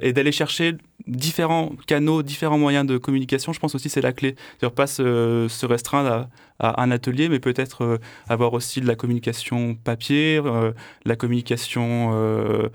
et 0.00 0.12
d'aller 0.12 0.32
chercher 0.32 0.74
différents 1.06 1.72
canaux, 1.86 2.22
différents 2.22 2.58
moyens 2.58 2.84
de 2.86 2.98
communication. 2.98 3.52
Je 3.52 3.60
pense 3.60 3.74
aussi 3.74 3.88
c'est 3.88 4.00
la 4.00 4.12
clé. 4.12 4.34
C'est-à-dire 4.58 4.74
pas 4.74 4.86
se, 4.88 5.66
restreindre 5.66 6.28
à, 6.58 6.82
un 6.82 6.90
atelier, 6.90 7.28
mais 7.28 7.38
peut-être 7.38 7.84
euh, 7.84 7.98
avoir 8.28 8.52
aussi 8.52 8.80
de 8.80 8.86
la 8.88 8.96
communication 8.96 9.76
papier, 9.76 10.40
euh, 10.44 10.72
la 11.04 11.14
communication 11.14 12.10
euh, 12.12 12.68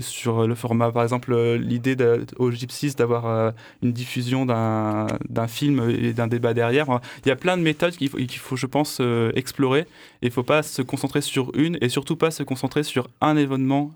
sur 0.00 0.46
le 0.46 0.54
format, 0.54 0.92
par 0.92 1.02
exemple, 1.02 1.34
l'idée 1.54 1.96
au 2.36 2.50
Gypsies 2.50 2.94
d'avoir 2.94 3.54
une 3.82 3.92
diffusion 3.92 4.44
d'un 4.44 5.06
d'un 5.28 5.48
film 5.48 5.88
et 5.88 6.12
d'un 6.12 6.26
débat 6.26 6.52
derrière. 6.52 7.00
Il 7.24 7.28
y 7.28 7.32
a 7.32 7.36
plein 7.36 7.56
de 7.56 7.62
méthodes 7.62 7.96
qu'il 7.96 8.10
faut, 8.10 8.18
faut, 8.40 8.56
je 8.56 8.66
pense, 8.66 9.00
explorer. 9.34 9.86
Il 10.20 10.26
ne 10.26 10.32
faut 10.32 10.42
pas 10.42 10.62
se 10.62 10.82
concentrer 10.82 11.22
sur 11.22 11.50
une 11.54 11.78
et 11.80 11.88
surtout 11.88 12.16
pas 12.16 12.30
se 12.30 12.42
concentrer 12.42 12.82
sur 12.82 13.08
un 13.22 13.36
événement 13.38 13.92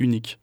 unique. 0.00 0.38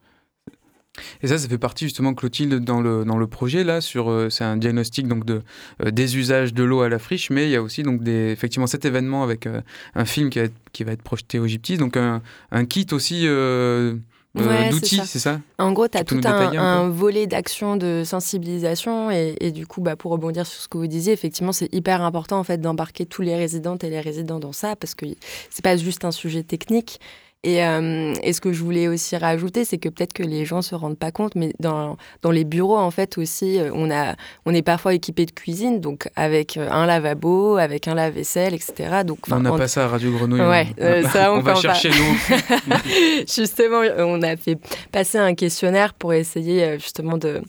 Et 1.21 1.27
ça, 1.27 1.37
ça 1.37 1.47
fait 1.47 1.57
partie 1.57 1.85
justement, 1.85 2.13
Clotilde, 2.13 2.63
dans 2.63 2.81
le, 2.81 3.05
dans 3.05 3.17
le 3.17 3.27
projet, 3.27 3.63
là, 3.63 3.81
sur, 3.81 4.09
euh, 4.09 4.29
c'est 4.29 4.43
un 4.43 4.57
diagnostic 4.57 5.07
donc, 5.07 5.25
de, 5.25 5.41
euh, 5.83 5.91
des 5.91 6.17
usages 6.17 6.53
de 6.53 6.63
l'eau 6.63 6.81
à 6.81 6.89
la 6.89 6.99
friche, 6.99 7.29
mais 7.29 7.45
il 7.45 7.51
y 7.51 7.55
a 7.55 7.61
aussi 7.61 7.83
donc, 7.83 8.03
des, 8.03 8.31
effectivement 8.31 8.67
cet 8.67 8.85
événement 8.85 9.23
avec 9.23 9.47
euh, 9.47 9.61
un 9.95 10.05
film 10.05 10.29
qui 10.29 10.39
va, 10.39 10.45
être, 10.45 10.55
qui 10.73 10.83
va 10.83 10.91
être 10.91 11.03
projeté 11.03 11.39
au 11.39 11.47
Gyptis, 11.47 11.77
donc 11.77 11.97
un, 11.97 12.21
un 12.51 12.65
kit 12.65 12.87
aussi 12.91 13.23
euh, 13.25 13.95
Ouais, 14.35 14.69
d'outils, 14.69 15.01
c'est 15.05 15.19
ça? 15.19 15.41
En 15.57 15.71
gros, 15.71 15.87
tu 15.87 15.97
as 15.97 16.03
tout 16.03 16.19
un 16.23 16.57
un 16.57 16.89
volet 16.89 17.27
d'action 17.27 17.75
de 17.75 18.03
sensibilisation 18.05 19.09
et, 19.09 19.35
et 19.39 19.51
du 19.51 19.65
coup, 19.65 19.81
bah, 19.81 19.95
pour 19.95 20.11
rebondir 20.11 20.45
sur 20.45 20.61
ce 20.61 20.67
que 20.67 20.77
vous 20.77 20.87
disiez, 20.87 21.13
effectivement, 21.13 21.51
c'est 21.51 21.73
hyper 21.73 22.01
important 22.01 22.37
en 22.37 22.43
fait 22.43 22.59
d'embarquer 22.59 23.05
tous 23.05 23.21
les 23.21 23.35
résidentes 23.35 23.83
et 23.83 23.89
les 23.89 23.99
résidents 23.99 24.39
dans 24.39 24.53
ça 24.53 24.75
parce 24.75 24.95
que 24.95 25.05
c'est 25.49 25.63
pas 25.63 25.77
juste 25.77 26.05
un 26.05 26.11
sujet 26.11 26.43
technique. 26.43 26.99
Et, 27.43 27.63
euh, 27.63 28.13
et 28.23 28.33
ce 28.33 28.41
que 28.41 28.51
je 28.51 28.63
voulais 28.63 28.87
aussi 28.87 29.15
rajouter, 29.15 29.63
c'est 29.63 29.77
que 29.77 29.89
peut-être 29.89 30.13
que 30.13 30.23
les 30.23 30.43
gens 30.43 30.61
se 30.63 30.73
rendent 30.73 30.97
pas 30.97 31.11
compte, 31.11 31.35
mais 31.35 31.53
dans, 31.59 31.95
dans 32.23 32.31
les 32.31 32.43
bureaux, 32.43 32.77
en 32.77 32.89
fait, 32.89 33.17
aussi, 33.17 33.59
euh, 33.59 33.69
on, 33.73 33.91
a, 33.91 34.15
on 34.45 34.53
est 34.53 34.63
parfois 34.63 34.95
équipé 34.95 35.25
de 35.25 35.31
cuisine, 35.31 35.79
donc 35.79 36.09
avec 36.15 36.57
euh, 36.57 36.67
un 36.71 36.87
lavabo, 36.87 37.57
avec 37.57 37.87
un 37.87 37.93
lave-vaisselle, 37.93 38.55
etc. 38.55 39.03
Donc, 39.05 39.19
On 39.31 39.39
n'a 39.39 39.51
pas 39.51 39.67
ça 39.67 39.85
à 39.85 39.87
Radio 39.87 40.11
Grenouille. 40.11 40.41
Ouais, 40.41 40.67
on, 40.79 40.83
euh, 40.83 41.03
ça, 41.03 41.31
on 41.33 41.37
on 41.37 41.41
va 41.41 41.55
chercher 41.55 41.89
nous. 41.89 42.37
justement, 43.33 43.81
on 43.97 44.21
a 44.23 44.35
fait 44.35 44.57
passer 44.91 45.19
un 45.19 45.35
questionnaire 45.35 45.93
pour 45.93 46.13
essayer 46.13 46.79
justement 46.79 47.17
de, 47.17 47.41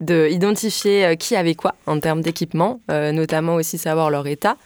de 0.00 0.28
identifier 0.28 1.16
qui 1.16 1.36
avait 1.36 1.54
quoi 1.54 1.74
en 1.86 2.00
termes 2.00 2.20
d'équipement, 2.20 2.80
euh, 2.90 3.12
notamment 3.12 3.54
aussi 3.54 3.78
savoir 3.78 4.10
leur 4.10 4.26
état. 4.26 4.56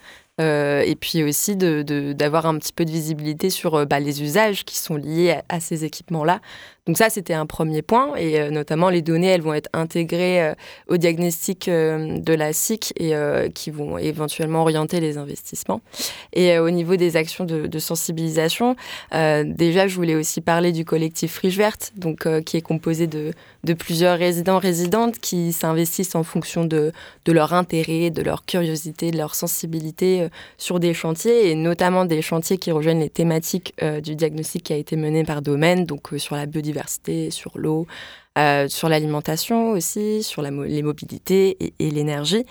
Euh, 0.40 0.81
et 0.87 0.97
puis 0.97 1.23
aussi 1.23 1.57
de- 1.57 1.83
de- 1.83 2.12
d'avoir 2.12 2.47
un 2.47 2.57
petit 2.59 2.73
peu 2.73 2.85
de 2.85 2.90
visibilité 2.90 3.51
sur 3.51 3.75
euh, 3.75 3.85
bah, 3.85 4.01
les 4.01 4.23
usages 4.23 4.64
qui 4.64 4.77
sont 4.79 4.97
liés 4.97 5.33
à, 5.33 5.57
à 5.57 5.61
ces 5.61 5.85
équipements-là. 5.85 6.40
Donc 6.87 6.97
ça, 6.97 7.11
c'était 7.11 7.35
un 7.35 7.47
premier 7.47 7.83
point, 7.83 8.14
et 8.16 8.40
euh, 8.40 8.51
notamment 8.51 8.88
les 8.88 9.03
données, 9.03 9.29
elles 9.29 9.43
vont 9.43 9.53
être 9.53 9.69
intégrées 9.73 10.43
euh, 10.43 10.55
au 10.88 10.97
diagnostic 10.97 11.69
euh, 11.69 12.19
de 12.19 12.33
la 12.33 12.53
SIC 12.53 12.93
et 12.99 13.12
qui 13.55 13.71
vont 13.71 13.99
éventuellement 13.99 14.62
orienter 14.62 15.01
les 15.01 15.19
investissements. 15.19 15.81
Et 16.33 16.59
au 16.59 16.71
niveau 16.71 16.97
des 16.97 17.16
actions 17.16 17.45
de, 17.45 17.79
sensibilisation, 17.79 18.77
déjà, 19.12 19.88
je 19.88 19.95
voulais 19.95 20.14
aussi 20.14 20.40
parler 20.40 20.73
du 20.73 20.85
collectif 20.85 21.35
Friche 21.35 21.57
Verte, 21.57 21.93
donc 21.97 22.27
qui 22.45 22.57
est 22.57 22.62
composé 22.62 23.07
de, 23.07 23.33
de 23.64 23.75
plusieurs 23.75 24.19
résidents 24.19 24.59
résidentes 24.59 25.19
qui 25.19 25.53
s'investissent 25.53 26.14
en 26.14 26.23
fonction 26.23 26.64
de, 26.64 26.93
de 27.25 27.33
leur 27.33 27.53
intérêt, 27.53 28.11
de 28.11 28.23
leur 28.23 28.45
curiosité, 28.45 29.11
de 29.11 29.19
leur 29.19 29.35
sensibilité 29.35 30.29
sur 30.57 30.79
des 30.79 30.95
chantiers, 30.95 31.51
et 31.51 31.55
notamment 31.55 32.05
des 32.05 32.23
chantiers 32.23 32.59
qui 32.59 32.71
rejoignent 32.71 33.01
les 33.01 33.11
thématiques 33.11 33.75
du 34.03 34.14
diagnostic 34.14 34.64
qui 34.64 34.73
a 34.73 34.77
été 34.77 34.97
mené 34.97 35.25
par 35.25 35.43
Domaine, 35.43 35.85
donc 35.85 36.09
sur 36.19 36.37
la 36.37 36.47
biodiversité 36.47 36.69
sur 37.30 37.52
l'eau, 37.56 37.87
euh, 38.38 38.68
sur 38.68 38.88
l'alimentation 38.88 39.72
aussi, 39.72 40.22
sur 40.22 40.40
les 40.42 40.83
mobilités 40.83 41.56
et, 41.78 41.90
l'énergie. 41.90 42.44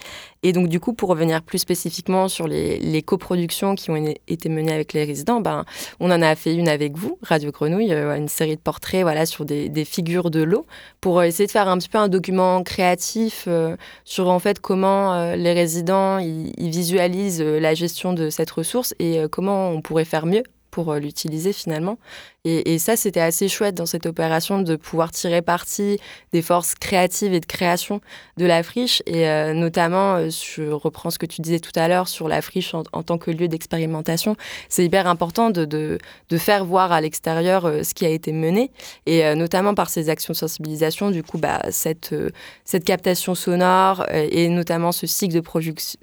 Et 0.43 0.51
donc, 0.51 0.67
du 0.67 0.79
coup, 0.79 0.93
pour 0.93 1.09
revenir 1.09 1.41
plus 1.41 1.59
spécifiquement 1.59 2.27
sur 2.27 2.47
les, 2.47 3.01
coproductions 3.01 3.75
qui 3.75 3.89
ont 3.89 4.13
été 4.27 4.49
menées 4.49 4.73
avec 4.73 4.91
les 4.91 5.05
résidents, 5.05 5.39
ben, 5.39 5.63
on 6.01 6.11
en 6.11 6.21
a 6.21 6.35
fait 6.35 6.53
une 6.53 6.67
avec 6.67 6.97
vous, 6.97 7.17
Radio 7.21 7.51
Grenouille, 7.51 7.93
euh, 7.93 8.15
une 8.17 8.27
série 8.27 8.57
de 8.57 8.61
portraits 8.61 9.03
voilà, 9.03 9.25
sur 9.25 9.45
des, 9.45 9.85
figures 9.85 10.29
de 10.31 10.43
l'eau, 10.43 10.65
pour 10.99 11.23
essayer 11.23 11.47
de 11.47 11.51
faire 11.51 11.69
un 11.69 11.77
petit 11.77 11.89
peu 11.89 11.97
un 11.97 12.09
document 12.09 12.61
créatif 12.63 13.45
euh, 13.47 13.77
sur 14.03 14.29
en 14.29 14.39
fait 14.39 14.59
comment 14.59 15.33
les 15.35 15.53
résidents 15.53 16.19
ils 16.19 16.69
visualisent 16.69 17.41
la 17.41 17.73
gestion 17.73 18.13
de 18.13 18.29
cette 18.29 18.51
ressource 18.51 18.93
et 18.99 19.21
comment 19.31 19.69
on 19.69 19.81
pourrait 19.81 20.05
faire 20.05 20.25
mieux 20.25 20.43
pour 20.71 20.93
l'utiliser 20.95 21.53
finalement. 21.53 21.97
Et, 22.45 22.79
ça, 22.79 22.95
c'était 22.95 23.19
assez 23.19 23.49
chouette 23.49 23.75
dans 23.75 23.85
cette 23.85 24.05
opération 24.05 24.61
de 24.61 24.77
pouvoir 24.77 25.11
tirer 25.11 25.41
parti 25.41 25.99
des 26.31 26.41
forces 26.41 26.73
créatives 26.73 27.33
et 27.33 27.41
de 27.41 27.45
création 27.45 27.99
de 28.37 28.45
la 28.45 28.63
friche. 28.63 29.03
Et 29.05 29.27
euh, 29.27 29.53
notamment, 29.53 30.15
euh, 30.15 30.29
je 30.29 30.71
reprends 30.71 31.09
ce 31.09 31.19
que 31.19 31.25
tu 31.25 31.41
disais 31.41 31.59
tout 31.59 31.77
à 31.77 31.89
l'heure 31.89 32.07
sur 32.07 32.29
la 32.29 32.41
friche 32.41 32.73
en, 32.73 33.03
tant 33.03 33.17
que 33.17 33.29
lieu 33.29 33.49
d'expérimentation. 33.49 34.37
C'est 34.69 34.85
hyper 34.85 35.05
important 35.07 35.49
de, 35.49 35.65
de, 35.65 36.37
faire 36.37 36.63
voir 36.63 36.93
à 36.93 37.01
l'extérieur 37.01 37.65
euh, 37.65 37.83
ce 37.83 37.93
qui 37.93 38.05
a 38.05 38.09
été 38.09 38.31
mené. 38.31 38.71
Et 39.05 39.35
notamment 39.35 39.73
par 39.73 39.89
ces 39.89 40.09
actions 40.09 40.31
de 40.31 40.37
sensibilisation, 40.37 41.11
du 41.11 41.23
coup, 41.23 41.39
bah, 41.39 41.61
cette, 41.71 42.15
cette 42.63 42.85
captation 42.85 43.35
sonore 43.35 44.05
et 44.11 44.47
notamment 44.47 44.91
ce 44.91 45.07
cycle 45.07 45.33
de, 45.33 45.43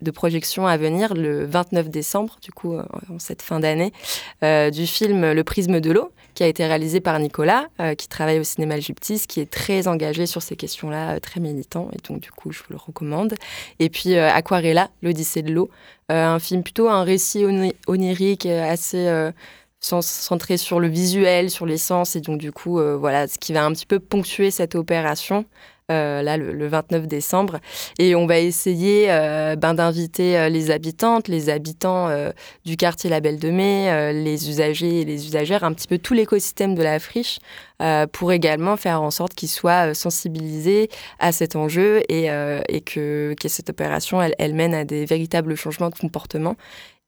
de 0.03 0.11
projection 0.11 0.67
à 0.67 0.77
venir 0.77 1.15
le 1.15 1.47
29 1.47 1.89
décembre, 1.89 2.37
du 2.43 2.53
coup, 2.53 2.77
en 2.77 3.19
cette 3.19 3.43
fin 3.43 3.61
d'année, 3.61 3.93
du 4.71 4.87
film 4.87 5.33
Le 5.33 5.45
prisme 5.45 5.81
de 5.81 5.91
l'eau 5.91 6.13
qui 6.37 6.43
a 6.45 6.47
été 6.47 6.65
réalisé 6.67 7.01
par 7.01 7.19
Nicolas, 7.19 7.67
euh, 7.81 7.95
qui 7.95 8.09
travaille 8.09 8.39
au 8.39 8.45
cinéma 8.45 8.79
Gyptis, 8.79 9.27
qui 9.27 9.41
est 9.41 9.51
très 9.51 9.89
engagé 9.89 10.27
sur 10.27 10.43
ces 10.43 10.55
questions-là, 10.55 11.15
euh, 11.15 11.19
très 11.19 11.41
militant, 11.41 11.89
et 11.93 11.97
donc 12.07 12.21
du 12.21 12.31
coup, 12.31 12.53
je 12.53 12.59
vous 12.59 12.67
le 12.71 12.77
recommande. 12.77 13.35
Et 13.79 13.89
puis 13.89 14.15
euh, 14.15 14.31
Aquarella, 14.31 14.91
l'Odyssée 15.03 15.43
de 15.43 15.53
l'eau, 15.53 15.71
un 16.09 16.39
film 16.39 16.63
plutôt 16.63 16.89
un 16.89 17.03
récit 17.03 17.45
onirique, 17.89 18.47
assez 18.47 19.11
centré 19.81 20.57
sur 20.57 20.79
le 20.79 20.87
visuel, 20.87 21.51
sur 21.51 21.67
les 21.67 21.79
sens, 21.79 22.15
et 22.15 22.21
donc 22.21 22.39
du 22.39 22.53
coup, 22.53 22.79
voilà, 22.97 23.27
ce 23.27 23.39
qui 23.39 23.53
va 23.53 23.65
un 23.65 23.73
petit 23.73 23.87
peu 23.87 23.99
ponctuer 23.99 24.53
cette 24.53 24.77
opération. 24.77 25.47
Euh, 25.93 26.21
là 26.21 26.37
le, 26.37 26.67
29 26.67 27.07
décembre. 27.07 27.61
Et 28.01 28.17
on 28.17 28.27
va 28.27 28.41
essayer 28.41 29.07
euh, 29.09 29.55
ben, 29.55 29.73
d'inviter 29.73 30.37
euh, 30.37 30.49
les 30.49 30.73
habitantes, 30.73 31.29
les 31.29 31.49
habitants 31.49 32.09
du 32.65 32.77
quartier 32.77 33.09
La 33.09 33.21
Belle 33.21 33.39
de 33.39 33.51
Mai, 33.51 34.13
les 34.13 34.49
usagers 34.49 35.03
et 35.03 35.05
les 35.05 35.27
usagères, 35.27 35.63
un 35.63 35.73
petit 35.73 35.87
peu 35.87 35.99
tout 35.99 36.13
l'écosystème 36.13 36.75
de 36.75 36.83
la 36.83 36.99
friche, 36.99 37.39
pour 38.13 38.33
également 38.33 38.77
faire 38.77 39.01
en 39.03 39.11
sorte 39.11 39.35
qu'ils 39.35 39.49
soient 39.49 39.95
sensibilisés 39.95 40.89
à 41.21 41.31
cet 41.31 41.55
enjeu 41.55 42.03
et, 42.09 42.27
et 42.69 42.81
que, 42.81 43.35
que, 43.41 43.49
cette 43.49 43.71
opération, 43.71 44.21
elle, 44.21 44.35
elle 44.39 44.55
mène 44.55 44.75
à 44.75 44.85
des 44.85 45.05
véritables 45.05 45.55
changements 45.57 45.91
de 45.91 45.95
comportement. 45.95 46.57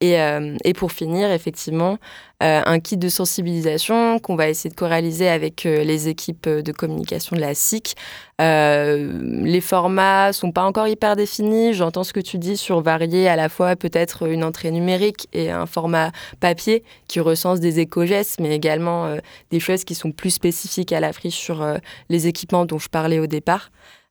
Et, 0.00 0.20
euh, 0.20 0.56
et, 0.64 0.74
pour 0.74 0.92
finir, 0.92 1.32
effectivement, 1.32 1.98
euh, 2.40 2.62
un 2.64 2.78
kit 2.78 2.96
de 2.96 3.08
sensibilisation 3.08 4.20
qu'on 4.20 4.36
va 4.36 4.48
essayer 4.48 4.70
de 4.70 4.76
coraliser 4.76 5.28
avec 5.28 5.66
euh, 5.66 5.82
les 5.82 6.06
équipes 6.06 6.48
de 6.48 6.70
communication 6.70 7.34
de 7.34 7.40
la 7.40 7.52
SIC. 7.52 7.96
les 8.38 9.60
formats 9.60 10.32
sont 10.32 10.52
pas 10.52 10.62
encore 10.62 10.86
hyper 10.86 11.16
définis. 11.16 11.74
J'entends 11.74 12.04
ce 12.04 12.12
que 12.12 12.20
tu 12.20 12.38
dis 12.38 12.56
sur 12.56 12.80
varier 12.80 13.26
à 13.26 13.34
la 13.34 13.48
fois 13.48 13.74
peut-être 13.74 14.28
une 14.28 14.44
entrée 14.44 14.70
numérique 14.70 15.26
et 15.32 15.50
un 15.50 15.66
format 15.66 16.12
papier 16.38 16.84
qui 17.08 17.18
recense 17.18 17.58
des 17.58 17.80
éco-gestes, 17.80 18.38
mais 18.38 18.54
également 18.54 19.16
des 19.50 19.58
choses 19.58 19.82
qui 19.82 19.96
sont 19.96 20.12
plus 20.12 20.30
spécifiques 20.30 20.92
à 20.92 21.00
la 21.00 21.12
friche 21.12 21.34
sur 21.34 21.66
les 22.08 22.28
équipements 22.28 22.66
dont 22.66 22.78
je 22.78 22.88
parlais 22.88 23.18
au 23.18 23.26
départ. 23.26 23.70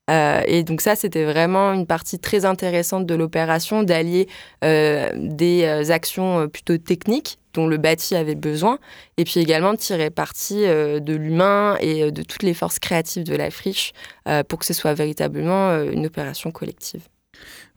Euh, 0.09 0.41
et 0.45 0.63
donc 0.63 0.81
ça, 0.81 0.95
c'était 0.95 1.25
vraiment 1.25 1.73
une 1.73 1.85
partie 1.85 2.19
très 2.19 2.45
intéressante 2.45 3.05
de 3.05 3.15
l'opération, 3.15 3.83
d'allier 3.83 4.27
euh, 4.63 5.09
des 5.15 5.63
euh, 5.63 5.91
actions 5.91 6.47
plutôt 6.47 6.77
techniques 6.77 7.39
dont 7.53 7.67
le 7.67 7.77
bâti 7.77 8.15
avait 8.15 8.35
besoin, 8.35 8.77
et 9.17 9.23
puis 9.23 9.39
également 9.39 9.73
de 9.73 9.79
tirer 9.79 10.11
parti 10.11 10.61
de 10.61 11.15
l'humain 11.15 11.75
et 11.79 12.11
de 12.11 12.21
toutes 12.21 12.43
les 12.43 12.53
forces 12.53 12.77
créatives 12.77 13.23
de 13.23 13.35
la 13.35 13.49
friche 13.49 13.93
pour 14.47 14.59
que 14.59 14.65
ce 14.65 14.75
soit 14.75 14.93
véritablement 14.93 15.81
une 15.81 16.05
opération 16.05 16.51
collective. 16.51 17.01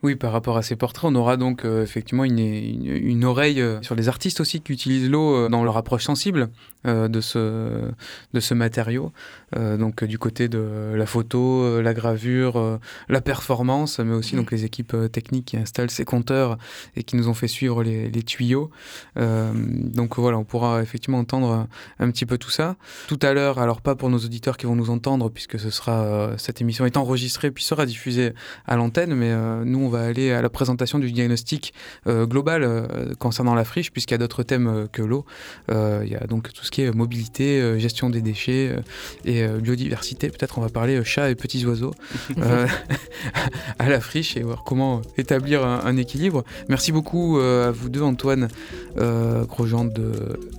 Oui, 0.03 0.17
par 0.17 0.33
rapport 0.33 0.57
à 0.57 0.63
ces 0.63 0.77
portraits, 0.77 1.11
on 1.13 1.15
aura 1.15 1.37
donc 1.37 1.67
euh, 1.67 1.83
effectivement 1.83 2.25
une, 2.25 3.25
oreille 3.25 3.61
euh, 3.61 3.83
sur 3.83 3.95
les 3.95 4.09
artistes 4.09 4.41
aussi 4.41 4.63
qui 4.63 4.73
utilisent 4.73 5.11
l'eau 5.11 5.35
euh, 5.35 5.49
dans 5.51 5.63
leur 5.63 5.77
approche 5.77 6.05
sensible 6.05 6.49
de, 6.87 7.21
ce, 7.21 8.55
matériau. 8.55 9.13
donc 9.55 10.03
du 10.03 10.19
côté 10.19 10.49
de 10.49 10.95
la 10.97 11.05
photo, 11.05 11.79
la 11.83 11.93
gravure, 11.93 12.81
la 13.11 13.21
performance, 13.21 13.99
mais 13.99 14.15
aussi 14.15 14.35
donc 14.35 14.51
les 14.51 14.65
équipes 14.65 14.97
techniques 15.13 15.45
qui 15.45 15.59
installent 15.59 15.91
ces 15.91 16.07
compteurs 16.07 16.57
et 16.97 17.03
qui 17.03 17.17
nous 17.17 17.29
ont 17.29 17.35
fait 17.35 17.49
suivre 17.49 17.83
les, 17.83 18.09
les 18.09 18.23
tuyaux. 18.23 18.71
donc 19.17 20.17
voilà, 20.17 20.39
on 20.39 20.45
pourra 20.45 20.81
effectivement 20.81 21.19
entendre 21.19 21.67
un 21.99 22.11
petit 22.11 22.25
peu 22.25 22.39
tout 22.39 22.49
ça. 22.49 22.77
Tout 23.09 23.19
à 23.21 23.35
l'heure, 23.35 23.59
alors 23.59 23.83
pas 23.83 23.95
pour 23.95 24.09
nos 24.09 24.21
auditeurs 24.21 24.57
qui 24.57 24.65
vont 24.65 24.75
nous 24.75 24.89
entendre, 24.89 25.29
puisque 25.29 25.61
ce 25.61 25.69
sera 25.69 26.31
cette 26.39 26.63
émission 26.63 26.87
est 26.87 26.97
enregistrée 26.97 27.51
puis 27.51 27.63
sera 27.63 27.85
diffusée 27.85 28.33
à 28.67 28.77
l'antenne, 28.77 29.15
mais 29.15 29.37
nous 29.67 29.81
on 29.81 29.89
va 29.90 30.00
aller 30.03 30.33
à 30.33 30.42
la 30.42 30.48
présentation 30.48 30.98
du 30.98 31.12
diagnostic 31.12 31.74
euh, 32.07 32.26
global 32.26 32.62
euh, 32.62 33.14
concernant 33.18 33.55
la 33.55 33.64
friche, 33.64 33.92
puisqu'il 33.92 34.14
y 34.14 34.16
a 34.16 34.18
d'autres 34.18 34.42
thèmes 34.42 34.68
euh, 34.68 34.87
que 34.87 35.03
l'eau. 35.03 35.24
il 35.68 36.09
y 36.09 36.16
a 36.16 36.26
donc 36.26 36.53
tout 36.53 36.64
ce 36.64 36.70
qui 36.70 36.83
est 36.83 36.92
mobilité, 36.92 37.79
gestion 37.79 38.11
des 38.11 38.22
déchets 38.22 38.76
et 39.24 39.46
biodiversité. 39.46 40.29
Peut-être 40.29 40.59
on 40.59 40.61
va 40.61 40.68
parler 40.68 41.03
chats 41.05 41.31
et 41.31 41.35
petits 41.35 41.64
oiseaux 41.66 41.92
à 43.79 43.88
la 43.88 44.00
friche 44.00 44.37
et 44.37 44.42
voir 44.42 44.64
comment 44.64 45.03
établir 45.16 45.64
un, 45.64 45.96
équilibre. 45.96 46.44
Merci 46.68 46.92
beaucoup 46.92 47.38
à 47.38 47.70
vous 47.70 47.88
deux, 47.88 48.03
Antoine 48.03 48.48
Grosjean 48.96 49.87
de 49.87 50.12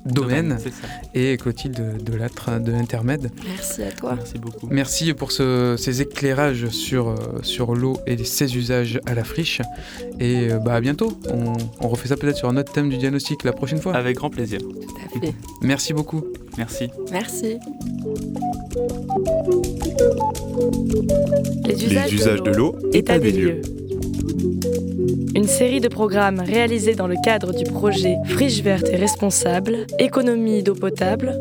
Domaine 0.06 0.58
et 1.14 1.38
Clotilde 1.38 2.04
de, 2.04 2.16
Latre 2.16 2.60
de 2.60 2.74
Intermède. 2.74 3.32
Merci 3.46 3.84
à 3.84 3.92
toi. 3.92 4.16
Merci 4.16 4.38
beaucoup. 4.38 4.68
Merci 4.70 5.14
pour 5.14 5.32
ces 5.32 6.02
éclairages 6.02 6.68
sur, 6.70 7.16
sur 7.44 7.76
l'eau 7.76 7.98
et 8.08 8.24
ses 8.24 8.56
usages 8.58 9.00
à 9.06 9.14
la 9.14 9.21
friche. 9.24 9.62
Et 10.20 10.52
euh, 10.52 10.60
bah, 10.60 10.76
à 10.76 10.82
bientôt. 10.82 11.14
On, 11.82 11.88
refait 11.88 12.08
ça 12.08 12.16
peut-être 12.16 12.38
sur 12.38 12.50
un 12.50 12.58
autre 12.58 12.72
thème 12.72 12.90
du 12.90 12.98
diagnostic 12.98 13.44
la 13.44 13.54
prochaine 13.54 13.80
fois. 13.80 13.94
Avec 13.96 14.18
grand 14.18 14.30
plaisir. 14.30 14.60
Tout 14.60 15.18
à 15.18 15.20
fait. 15.20 15.34
Merci 15.62 15.94
beaucoup. 15.94 16.24
Merci. 16.58 16.90
Merci. 17.12 17.58
Les 21.66 21.86
usages, 21.86 22.42
de 22.42 22.52
l'eau, 22.52 22.76
état 22.94 23.20
des 23.20 23.32
lieux. 23.32 23.62
Une 25.36 25.48
série 25.48 25.80
de 25.80 25.88
programmes 25.88 26.40
réalisés 26.40 26.96
dans 26.96 27.08
le 27.08 27.16
cadre 27.24 27.54
du 27.54 27.64
projet 27.64 28.16
Friche 28.28 28.62
verte 28.62 28.88
et 28.92 28.98
responsable, 28.98 29.88
économie 29.98 30.62
d'eau 30.62 30.76
potable, 30.76 31.40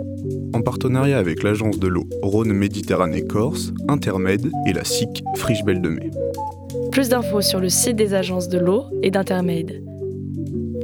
en 0.52 0.62
partenariat 0.62 1.18
avec 1.18 1.42
l'agence 1.42 1.78
de 1.78 1.86
l'eau 1.86 2.06
Rhône 2.22 2.52
Méditerranée 2.52 3.24
Corse, 3.24 3.72
Intermède 3.88 4.50
et 4.66 4.72
la 4.72 4.84
SIC 4.84 5.22
Friche 5.36 5.64
Belle 5.64 5.80
de 5.80 5.88
Mai. 5.88 6.10
Plus 6.90 7.08
d'infos 7.08 7.40
sur 7.40 7.60
le 7.60 7.68
site 7.68 7.96
des 7.96 8.14
agences 8.14 8.48
de 8.48 8.58
l'eau 8.58 8.84
et 9.02 9.10
d'Intermade. 9.10 9.82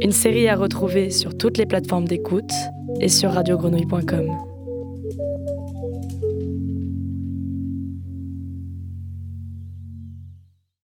Une 0.03 0.12
série 0.12 0.49
à 0.49 0.55
retrouver 0.55 1.11
sur 1.11 1.37
toutes 1.37 1.59
les 1.59 1.66
plateformes 1.66 2.07
d'écoute 2.07 2.53
et 3.01 3.09
sur 3.09 3.33
radiogrenouille.com. 3.33 4.46